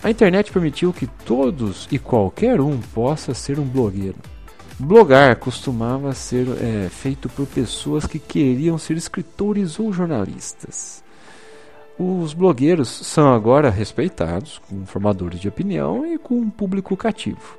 a 0.03 0.11
internet 0.11 0.51
permitiu 0.51 0.93
que 0.93 1.07
todos 1.07 1.87
e 1.91 1.99
qualquer 1.99 2.61
um 2.61 2.79
possa 2.79 3.35
ser 3.35 3.59
um 3.59 3.65
blogueiro. 3.65 4.17
Blogar 4.79 5.37
costumava 5.37 6.15
ser 6.15 6.47
é, 6.59 6.89
feito 6.89 7.29
por 7.29 7.47
pessoas 7.47 8.07
que 8.07 8.19
queriam 8.19 8.79
ser 8.79 8.97
escritores 8.97 9.79
ou 9.79 9.93
jornalistas. 9.93 11.05
Os 11.99 12.33
blogueiros 12.33 12.89
são 12.89 13.31
agora 13.35 13.69
respeitados 13.69 14.59
como 14.67 14.87
formadores 14.87 15.39
de 15.39 15.49
opinião 15.49 16.07
e 16.07 16.17
com 16.17 16.35
um 16.37 16.49
público 16.49 16.97
cativo. 16.97 17.59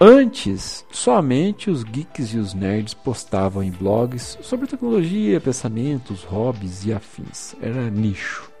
Antes, 0.00 0.84
somente 0.90 1.70
os 1.70 1.84
geeks 1.84 2.34
e 2.34 2.38
os 2.38 2.52
nerds 2.52 2.94
postavam 2.94 3.62
em 3.62 3.70
blogs 3.70 4.36
sobre 4.42 4.66
tecnologia, 4.66 5.40
pensamentos, 5.40 6.24
hobbies 6.24 6.84
e 6.84 6.92
afins. 6.92 7.54
Era 7.62 7.88
nicho. 7.88 8.51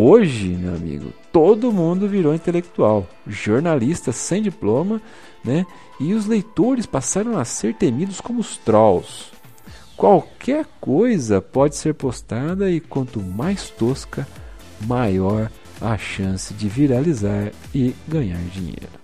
Hoje, 0.00 0.50
meu 0.50 0.76
amigo, 0.76 1.12
todo 1.32 1.72
mundo 1.72 2.06
virou 2.06 2.32
intelectual, 2.32 3.04
jornalista 3.26 4.12
sem 4.12 4.40
diploma, 4.40 5.02
né? 5.44 5.66
E 5.98 6.14
os 6.14 6.24
leitores 6.24 6.86
passaram 6.86 7.36
a 7.36 7.44
ser 7.44 7.74
temidos 7.74 8.20
como 8.20 8.38
os 8.38 8.56
trolls. 8.58 9.32
Qualquer 9.96 10.66
coisa 10.80 11.42
pode 11.42 11.74
ser 11.74 11.94
postada 11.94 12.70
e 12.70 12.78
quanto 12.78 13.20
mais 13.20 13.70
tosca, 13.70 14.24
maior 14.86 15.50
a 15.80 15.98
chance 15.98 16.54
de 16.54 16.68
viralizar 16.68 17.50
e 17.74 17.92
ganhar 18.06 18.38
dinheiro. 18.52 19.00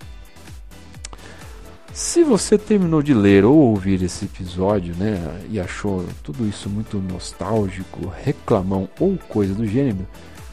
Se 1.93 2.23
você 2.23 2.57
terminou 2.57 3.03
de 3.03 3.15
ler 3.15 3.45
ou 3.45 3.57
ouvir 3.57 4.01
esse 4.01 4.27
episódio, 4.27 4.95
né, 4.95 5.41
e 5.51 5.59
achou 5.59 6.05
tudo 6.23 6.47
isso 6.47 6.71
muito 6.71 6.99
nostálgico, 6.99 8.13
reclamão 8.23 8.89
ou 9.01 9.19
coisa 9.29 9.55
do 9.55 9.67
gênero, 9.67 10.07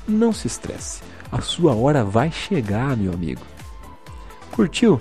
não 0.08 0.34
se 0.34 0.48
estresse. 0.48 1.02
A 1.32 1.42
sua 1.42 1.74
hora 1.74 2.04
vai 2.04 2.32
chegar, 2.32 2.96
meu 2.98 3.14
amigo. 3.14 3.42
Curtiu? 4.52 5.00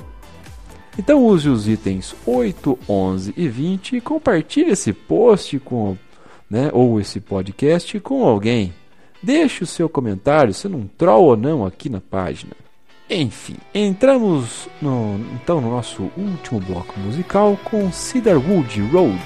Então 0.98 1.24
use 1.24 1.48
os 1.48 1.68
itens 1.68 2.14
8, 2.26 2.78
11 2.88 3.34
e 3.36 3.48
20 3.48 3.96
e 3.96 4.00
compartilhe 4.00 4.70
esse 4.70 4.92
post 4.92 5.58
com, 5.60 5.96
né, 6.48 6.70
ou 6.72 7.00
esse 7.00 7.20
podcast 7.20 7.98
com 8.00 8.24
alguém. 8.24 8.72
Deixe 9.22 9.64
o 9.64 9.66
seu 9.66 9.88
comentário, 9.88 10.54
se 10.54 10.68
não 10.68 10.86
troll 10.86 11.26
ou 11.26 11.36
não 11.36 11.64
aqui 11.64 11.88
na 11.88 12.00
página. 12.00 12.52
Enfim, 13.08 13.56
entramos 13.74 14.68
no, 14.80 15.18
então 15.34 15.60
no 15.60 15.70
nosso 15.70 16.10
último 16.16 16.60
bloco 16.60 16.98
musical 17.00 17.58
com 17.64 17.90
Cedarwood 17.92 18.80
Road. 18.82 19.20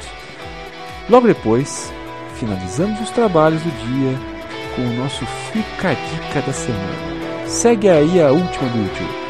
Logo 1.08 1.26
depois, 1.26 1.92
finalizamos 2.36 3.00
os 3.00 3.10
trabalhos 3.10 3.62
do 3.62 3.70
dia 3.70 4.33
com 4.74 4.82
o 4.82 4.92
nosso 4.94 5.24
Fica 5.52 5.94
Dica 5.94 6.40
da 6.42 6.52
Semana. 6.52 7.46
Segue 7.46 7.88
aí 7.88 8.20
a 8.20 8.30
última 8.30 8.68
do 8.70 8.78
YouTube. 8.78 9.23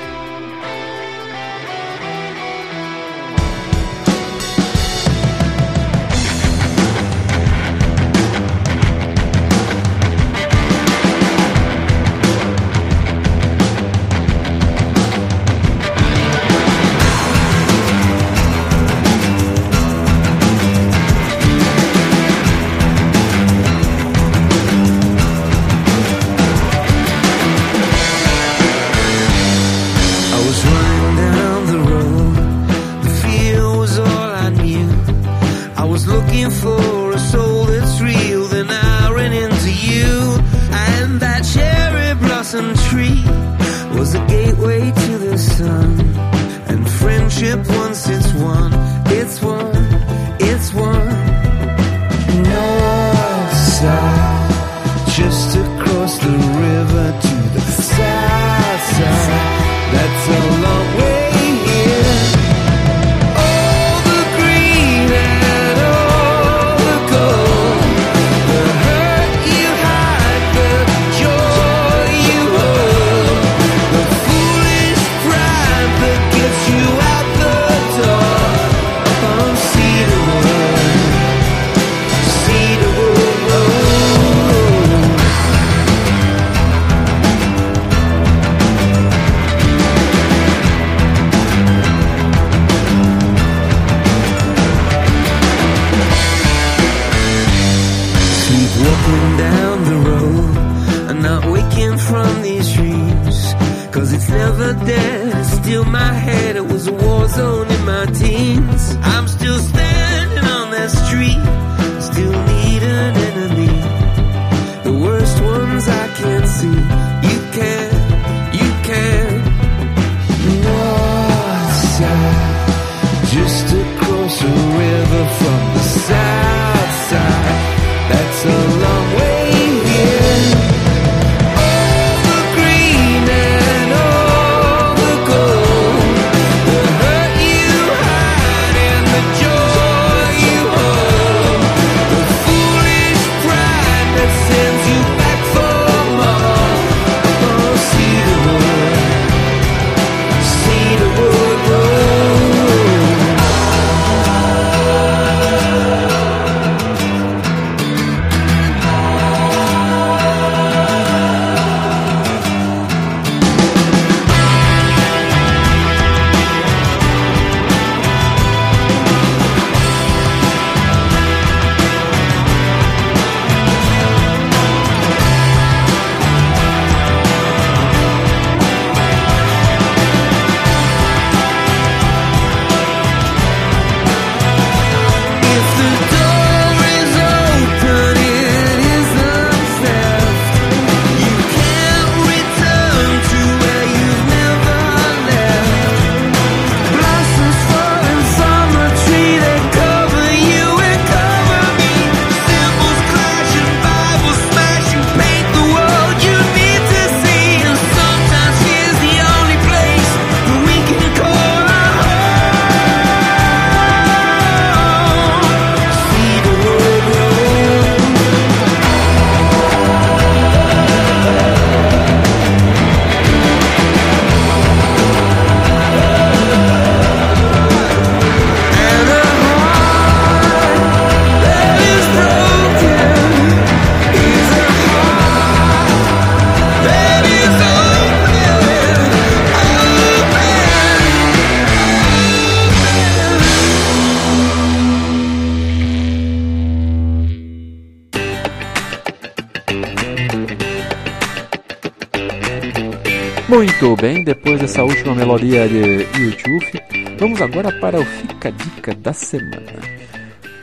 Muito 253.85 254.01
bem, 254.01 254.25
depois 254.25 254.59
dessa 254.59 254.83
última 254.83 255.15
melodia 255.15 255.69
de 255.69 256.07
YouTube, 256.19 256.83
vamos 257.19 257.43
agora 257.43 257.71
para 257.71 258.01
o 258.01 258.05
Fica 258.05 258.51
Dica 258.51 258.95
da 258.95 259.13
Semana. 259.13 259.61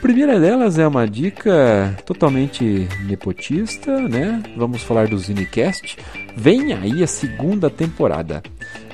Primeira 0.00 0.40
delas 0.40 0.76
é 0.76 0.84
uma 0.88 1.06
dica 1.06 1.96
totalmente 2.04 2.88
nepotista, 3.06 3.96
né? 4.08 4.42
Vamos 4.56 4.82
falar 4.82 5.06
do 5.06 5.16
Zinecast. 5.16 5.98
Vem 6.36 6.72
aí 6.72 7.00
a 7.00 7.06
segunda 7.06 7.70
temporada 7.70 8.42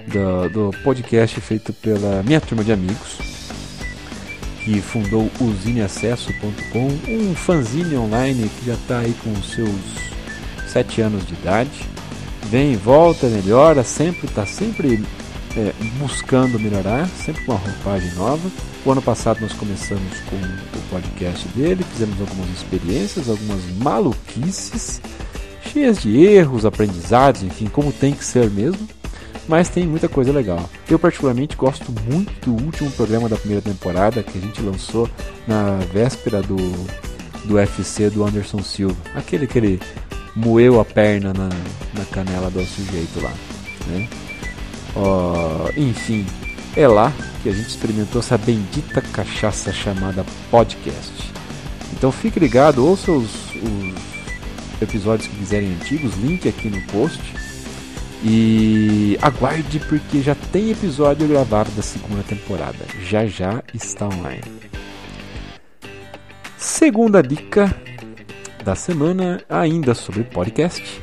do, 0.07 0.51
do 0.51 0.79
podcast 0.85 1.41
feito 1.41 1.72
pela 1.72 2.22
minha 2.22 2.39
turma 2.39 2.62
de 2.62 2.72
amigos, 2.72 3.16
que 4.62 4.79
fundou 4.83 5.31
o 5.41 5.53
zineacesso.com, 5.62 6.87
um 7.11 7.35
fanzine 7.35 7.97
online 7.97 8.51
que 8.51 8.66
já 8.66 8.74
está 8.74 8.99
aí 8.99 9.14
com 9.24 9.35
seus 9.37 9.70
sete 10.66 11.01
anos 11.01 11.26
de 11.26 11.33
idade 11.33 11.97
vem 12.51 12.72
e 12.72 12.76
volta, 12.76 13.26
melhora, 13.26 13.84
sempre 13.84 14.26
está 14.26 14.46
sempre 14.46 15.05
é, 15.57 15.72
buscando 15.99 16.59
melhorar, 16.59 17.07
sempre 17.09 17.44
com 17.44 17.53
uma 17.53 17.61
roupagem 17.61 18.12
nova. 18.14 18.51
O 18.84 18.90
ano 18.90 19.03
passado 19.03 19.40
nós 19.40 19.53
começamos 19.53 20.18
com 20.30 20.36
o 20.36 20.82
podcast 20.90 21.46
dele, 21.49 21.84
fizemos 21.92 22.18
algumas 22.20 22.49
experiências, 22.51 23.28
algumas 23.28 23.62
maluquices, 23.78 25.01
cheias 25.72 26.01
de 26.01 26.16
erros, 26.24 26.64
aprendizados, 26.64 27.42
enfim, 27.42 27.66
como 27.66 27.92
tem 27.92 28.14
que 28.14 28.24
ser 28.24 28.49
mesmo. 28.51 28.88
Mas 29.46 29.68
tem 29.70 29.86
muita 29.86 30.09
coisa 30.09 30.30
legal. 30.30 30.68
Eu 30.90 30.99
particularmente 30.99 31.57
gosto 31.57 31.90
muito 32.11 32.51
do 32.51 32.64
último 32.64 32.90
programa 32.90 33.30
da 33.30 33.36
primeira 33.36 33.62
temporada 33.62 34.22
que 34.22 34.36
a 34.36 34.40
gente 34.40 34.61
lançou 34.61 35.09
na 35.46 35.78
véspera 35.90 36.42
do, 36.42 36.57
do 37.44 37.55
UFC 37.55 38.11
do 38.11 38.24
Anderson 38.24 38.62
Silva. 38.62 38.96
Aquele 39.14 39.46
que 39.46 39.57
ele 39.57 39.80
moeu 40.39 40.80
a 40.80 40.84
perna 40.84 41.32
na, 41.32 41.49
na 41.49 42.05
canela 42.11 42.51
do 42.51 42.64
sujeito 42.64 43.20
lá. 43.20 43.32
Né? 43.89 44.09
Enfim, 45.76 46.26
é 46.76 46.86
lá 46.86 47.12
que 47.43 47.49
a 47.49 47.53
gente 47.53 47.68
experimentou 47.68 48.20
essa 48.20 48.39
bendita 48.39 49.01
cachaça 49.01 49.72
chamada 49.72 50.24
podcast. 50.51 51.32
Então 51.93 52.12
fique 52.12 52.39
ligado, 52.39 52.84
ouça 52.86 53.11
os, 53.11 53.30
os 53.55 54.82
episódios 54.82 55.28
que 55.28 55.36
quiserem 55.36 55.72
antigos, 55.74 56.14
link 56.16 56.49
aqui 56.49 56.68
no 56.68 56.80
post. 56.93 57.20
E 58.24 59.16
aguarde 59.22 59.78
porque 59.78 60.20
já 60.20 60.34
tem 60.34 60.72
episódio 60.72 61.28
gravado 61.28 61.70
da 61.70 61.82
segunda 61.82 62.22
temporada. 62.24 62.84
Já 63.05 63.26
já 63.26 63.62
está 63.72 64.07
online. 64.07 64.43
Segunda 66.57 67.22
dica 67.22 67.72
da 68.64 68.74
semana, 68.74 69.42
ainda 69.48 69.94
sobre 69.94 70.24
podcast. 70.24 71.02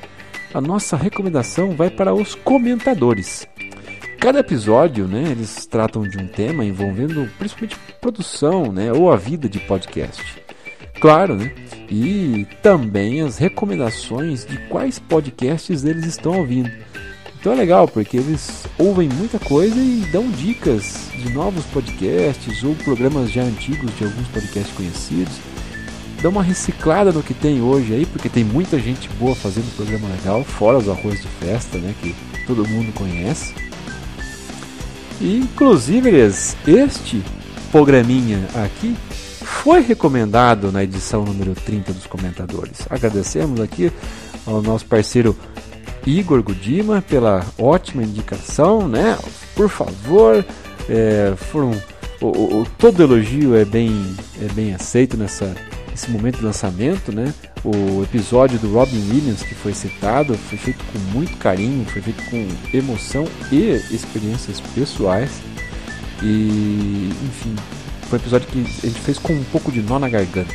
a 0.54 0.62
nossa 0.62 0.96
recomendação 0.96 1.72
vai 1.72 1.90
para 1.90 2.14
os 2.14 2.34
comentadores. 2.34 3.46
Cada 4.20 4.40
episódio, 4.40 5.06
né, 5.06 5.32
eles 5.32 5.66
tratam 5.66 6.04
de 6.04 6.18
um 6.18 6.28
tema 6.28 6.64
envolvendo 6.64 7.30
principalmente 7.38 7.78
produção, 8.00 8.72
né, 8.72 8.92
ou 8.94 9.12
a 9.12 9.18
vida 9.18 9.50
de 9.50 9.60
podcast. 9.60 10.24
Claro, 11.00 11.36
né? 11.36 11.54
E 11.90 12.48
também 12.64 13.22
as 13.22 13.38
recomendações 13.38 14.46
de 14.46 14.58
quais 14.70 14.98
podcasts 14.98 15.84
eles 15.84 16.06
estão 16.06 16.40
ouvindo. 16.40 16.72
Então 17.38 17.52
é 17.52 17.56
legal, 17.56 17.88
porque 17.88 18.18
eles 18.18 18.66
ouvem 18.80 19.10
muita 19.10 19.38
coisa 19.38 19.76
e 19.76 20.08
dão 20.12 20.28
dicas 20.32 21.10
de 21.14 21.32
novos 21.34 21.66
podcasts 21.66 22.64
ou 22.64 22.74
programas 22.76 23.30
já 23.30 23.44
antigos 23.44 23.96
de 23.98 24.06
alguns 24.06 24.28
podcasts 24.30 24.74
conhecidos. 24.76 25.55
Dão 26.26 26.32
uma 26.32 26.42
reciclada 26.42 27.12
no 27.12 27.22
que 27.22 27.36
tem 27.36 27.62
hoje 27.62 27.94
aí, 27.94 28.04
porque 28.04 28.28
tem 28.28 28.44
muita 28.44 28.80
gente 28.80 29.08
boa 29.20 29.36
fazendo 29.36 29.72
programa 29.76 30.08
legal, 30.08 30.44
fora 30.44 30.80
os 30.80 30.90
arroz 30.90 31.22
de 31.22 31.28
festa, 31.28 31.78
né, 31.78 31.94
que 32.02 32.16
todo 32.48 32.68
mundo 32.68 32.92
conhece. 32.94 33.54
E, 35.22 35.38
inclusive, 35.38 36.10
este 36.10 37.22
programinha 37.72 38.40
aqui 38.56 38.96
foi 39.40 39.82
recomendado 39.82 40.72
na 40.72 40.84
edição 40.84 41.24
número 41.24 41.54
30 41.54 41.94
dos 41.94 42.08
comentadores. 42.08 42.88
Agradecemos 42.90 43.62
aqui 43.62 43.92
ao 44.48 44.64
nosso 44.64 44.88
parceiro 44.88 45.38
Igor 46.08 46.42
Gudima 46.42 47.04
pela 47.04 47.46
ótima 47.56 48.02
indicação, 48.02 48.88
né? 48.88 49.16
Por 49.54 49.70
favor, 49.70 50.44
é, 50.90 51.36
foram 51.52 51.80
o, 52.20 52.62
o, 52.62 52.68
todo 52.80 53.04
elogio 53.04 53.56
é 53.56 53.64
bem 53.64 54.16
é 54.42 54.52
bem 54.54 54.74
aceito 54.74 55.16
nessa 55.16 55.54
nesse 55.96 56.12
momento 56.12 56.40
de 56.40 56.44
lançamento, 56.44 57.14
né? 57.14 57.34
O 57.64 58.04
episódio 58.04 58.60
do 58.60 58.74
Robin 58.74 59.00
Williams 59.10 59.42
que 59.42 59.56
foi 59.56 59.74
citado 59.74 60.38
foi 60.38 60.58
feito 60.58 60.84
com 60.92 61.00
muito 61.18 61.38
carinho, 61.38 61.86
foi 61.86 62.02
feito 62.02 62.22
com 62.30 62.78
emoção 62.78 63.26
e 63.50 63.72
experiências 63.90 64.60
pessoais. 64.60 65.32
E, 66.22 67.10
enfim, 67.24 67.56
foi 68.10 68.20
um 68.20 68.22
episódio 68.22 68.48
que 68.50 68.60
a 68.60 68.88
gente 68.88 69.00
fez 69.00 69.18
com 69.18 69.32
um 69.32 69.44
pouco 69.46 69.72
de 69.72 69.82
nó 69.82 69.98
na 69.98 70.10
garganta. 70.10 70.54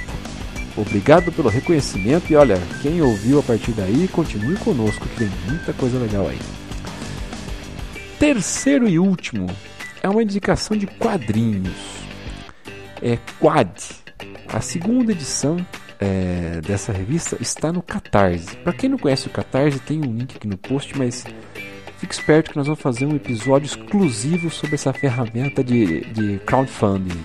Obrigado 0.76 1.32
pelo 1.32 1.48
reconhecimento 1.48 2.30
e 2.30 2.36
olha, 2.36 2.58
quem 2.82 3.00
ouviu 3.00 3.38
a 3.38 3.42
partir 3.42 3.72
daí, 3.72 4.08
continue 4.08 4.56
conosco 4.56 5.08
que 5.08 5.16
tem 5.16 5.30
muita 5.48 5.72
coisa 5.72 5.98
legal 5.98 6.28
aí. 6.28 6.38
Terceiro 8.18 8.86
e 8.86 8.98
último 8.98 9.46
é 10.02 10.08
uma 10.08 10.22
indicação 10.22 10.76
de 10.76 10.86
quadrinhos. 10.86 11.72
É 13.00 13.16
Quad. 13.38 14.00
A 14.48 14.60
segunda 14.60 15.12
edição 15.12 15.64
é, 15.98 16.60
dessa 16.60 16.92
revista 16.92 17.36
está 17.40 17.72
no 17.72 17.82
Catarse. 17.82 18.56
Para 18.56 18.72
quem 18.72 18.90
não 18.90 18.98
conhece 18.98 19.26
o 19.26 19.30
Catarse, 19.30 19.78
tem 19.80 19.98
um 19.98 20.16
link 20.16 20.36
aqui 20.36 20.48
no 20.48 20.56
post, 20.56 20.96
mas 20.96 21.24
fique 21.98 22.14
esperto 22.14 22.50
que 22.50 22.56
nós 22.56 22.66
vamos 22.66 22.80
fazer 22.80 23.06
um 23.06 23.14
episódio 23.14 23.66
exclusivo 23.66 24.50
sobre 24.50 24.74
essa 24.74 24.92
ferramenta 24.92 25.62
de, 25.62 26.00
de 26.12 26.38
crowdfunding. 26.46 27.20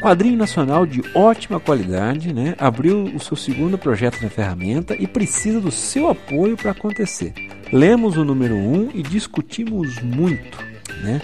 Quadrinho 0.00 0.38
nacional 0.38 0.86
de 0.86 1.02
ótima 1.14 1.60
qualidade, 1.60 2.32
né? 2.32 2.54
Abriu 2.58 3.04
o 3.04 3.20
seu 3.20 3.36
segundo 3.36 3.76
projeto 3.76 4.22
na 4.22 4.30
ferramenta 4.30 4.96
e 4.98 5.06
precisa 5.06 5.60
do 5.60 5.70
seu 5.70 6.08
apoio 6.08 6.56
para 6.56 6.70
acontecer. 6.70 7.34
Lemos 7.70 8.16
o 8.16 8.24
número 8.24 8.54
1 8.54 8.74
um 8.74 8.90
e 8.94 9.02
discutimos 9.02 10.00
muito, 10.00 10.58
né? 11.02 11.20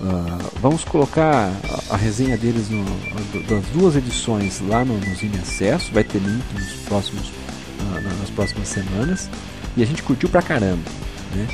Uh, 0.00 0.58
vamos 0.60 0.84
colocar 0.84 1.50
a, 1.90 1.94
a, 1.94 1.96
resenha 1.96 2.36
deles 2.36 2.68
no, 2.70 2.84
das 3.48 3.64
duas 3.72 3.96
edições 3.96 4.60
lá 4.60 4.84
no, 4.84 4.94
no 4.94 5.14
Zine 5.16 5.38
Acesso, 5.38 5.90
vai 5.92 6.04
ter 6.04 6.18
link 6.18 6.44
nos 6.54 6.70
próximos, 6.86 7.26
uh, 7.28 8.18
nas 8.20 8.30
próximas 8.30 8.68
semanas 8.68 9.28
e 9.76 9.82
a 9.82 9.86
gente 9.86 10.04
curtiu 10.04 10.28
pra 10.28 10.40
caramba, 10.40 10.88
né? 11.34 11.48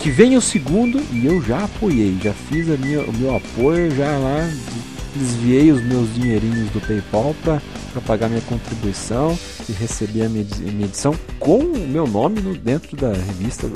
Que 0.00 0.10
venha 0.10 0.36
o 0.36 0.42
segundo 0.42 1.00
e 1.12 1.24
eu 1.24 1.40
já 1.40 1.64
apoiei, 1.64 2.18
já 2.20 2.32
fiz 2.32 2.68
a 2.68 2.76
minha, 2.76 3.00
o 3.00 3.12
meu 3.12 3.36
apoio 3.36 3.94
já 3.94 4.18
lá 4.18 4.50
desviei 5.14 5.70
os 5.70 5.82
meus 5.82 6.12
dinheirinhos 6.14 6.70
do 6.70 6.80
PayPal 6.80 7.34
para 7.44 7.60
pagar 8.04 8.28
minha 8.28 8.42
contribuição 8.42 9.38
e 9.68 9.72
receber 9.72 10.22
a 10.22 10.28
minha, 10.28 10.44
minha 10.58 10.86
edição 10.86 11.14
com 11.38 11.58
o 11.58 11.88
meu 11.88 12.06
nome 12.06 12.40
no, 12.40 12.54
dentro 12.56 12.96
da 12.96 13.12
revista 13.12 13.70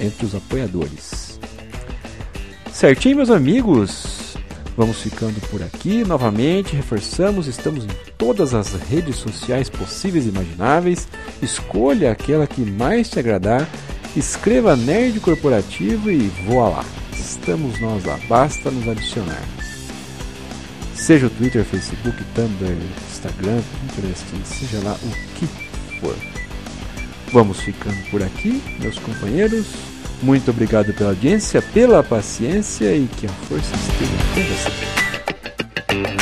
entre 0.00 0.26
os 0.26 0.34
apoiadores. 0.34 1.31
Certinho, 2.72 3.16
meus 3.16 3.30
amigos? 3.30 4.36
Vamos 4.76 5.02
ficando 5.02 5.40
por 5.48 5.62
aqui 5.62 6.04
novamente. 6.04 6.74
Reforçamos, 6.74 7.46
estamos 7.46 7.84
em 7.84 7.88
todas 8.18 8.54
as 8.54 8.72
redes 8.72 9.16
sociais 9.16 9.68
possíveis 9.68 10.26
e 10.26 10.30
imagináveis. 10.30 11.06
Escolha 11.40 12.10
aquela 12.10 12.46
que 12.46 12.62
mais 12.62 13.08
te 13.08 13.18
agradar. 13.18 13.68
Escreva 14.16 14.74
Nerd 14.74 15.20
Corporativo 15.20 16.10
e 16.10 16.28
voa 16.46 16.68
lá. 16.68 16.84
Estamos 17.12 17.80
nós 17.80 18.04
lá, 18.04 18.18
basta 18.28 18.70
nos 18.70 18.88
adicionar 18.88 19.42
seja 21.02 21.26
o 21.26 21.30
Twitter, 21.30 21.64
Facebook, 21.64 22.16
Tumblr, 22.32 22.76
Instagram, 23.10 23.60
Pinterest, 23.80 24.24
seja 24.44 24.78
lá 24.84 24.96
o 25.02 25.36
que 25.36 25.46
for. 26.00 26.16
Vamos 27.32 27.60
ficando 27.60 27.96
por 28.10 28.22
aqui, 28.22 28.62
meus 28.78 28.98
companheiros. 29.00 29.66
Muito 30.22 30.50
obrigado 30.52 30.92
pela 30.94 31.10
audiência, 31.10 31.60
pela 31.60 32.02
paciência 32.02 32.94
e 32.94 33.08
que 33.08 33.26
a 33.26 33.30
força 33.48 33.74
esteja 33.74 34.12
com 34.34 34.40
você. 34.42 36.21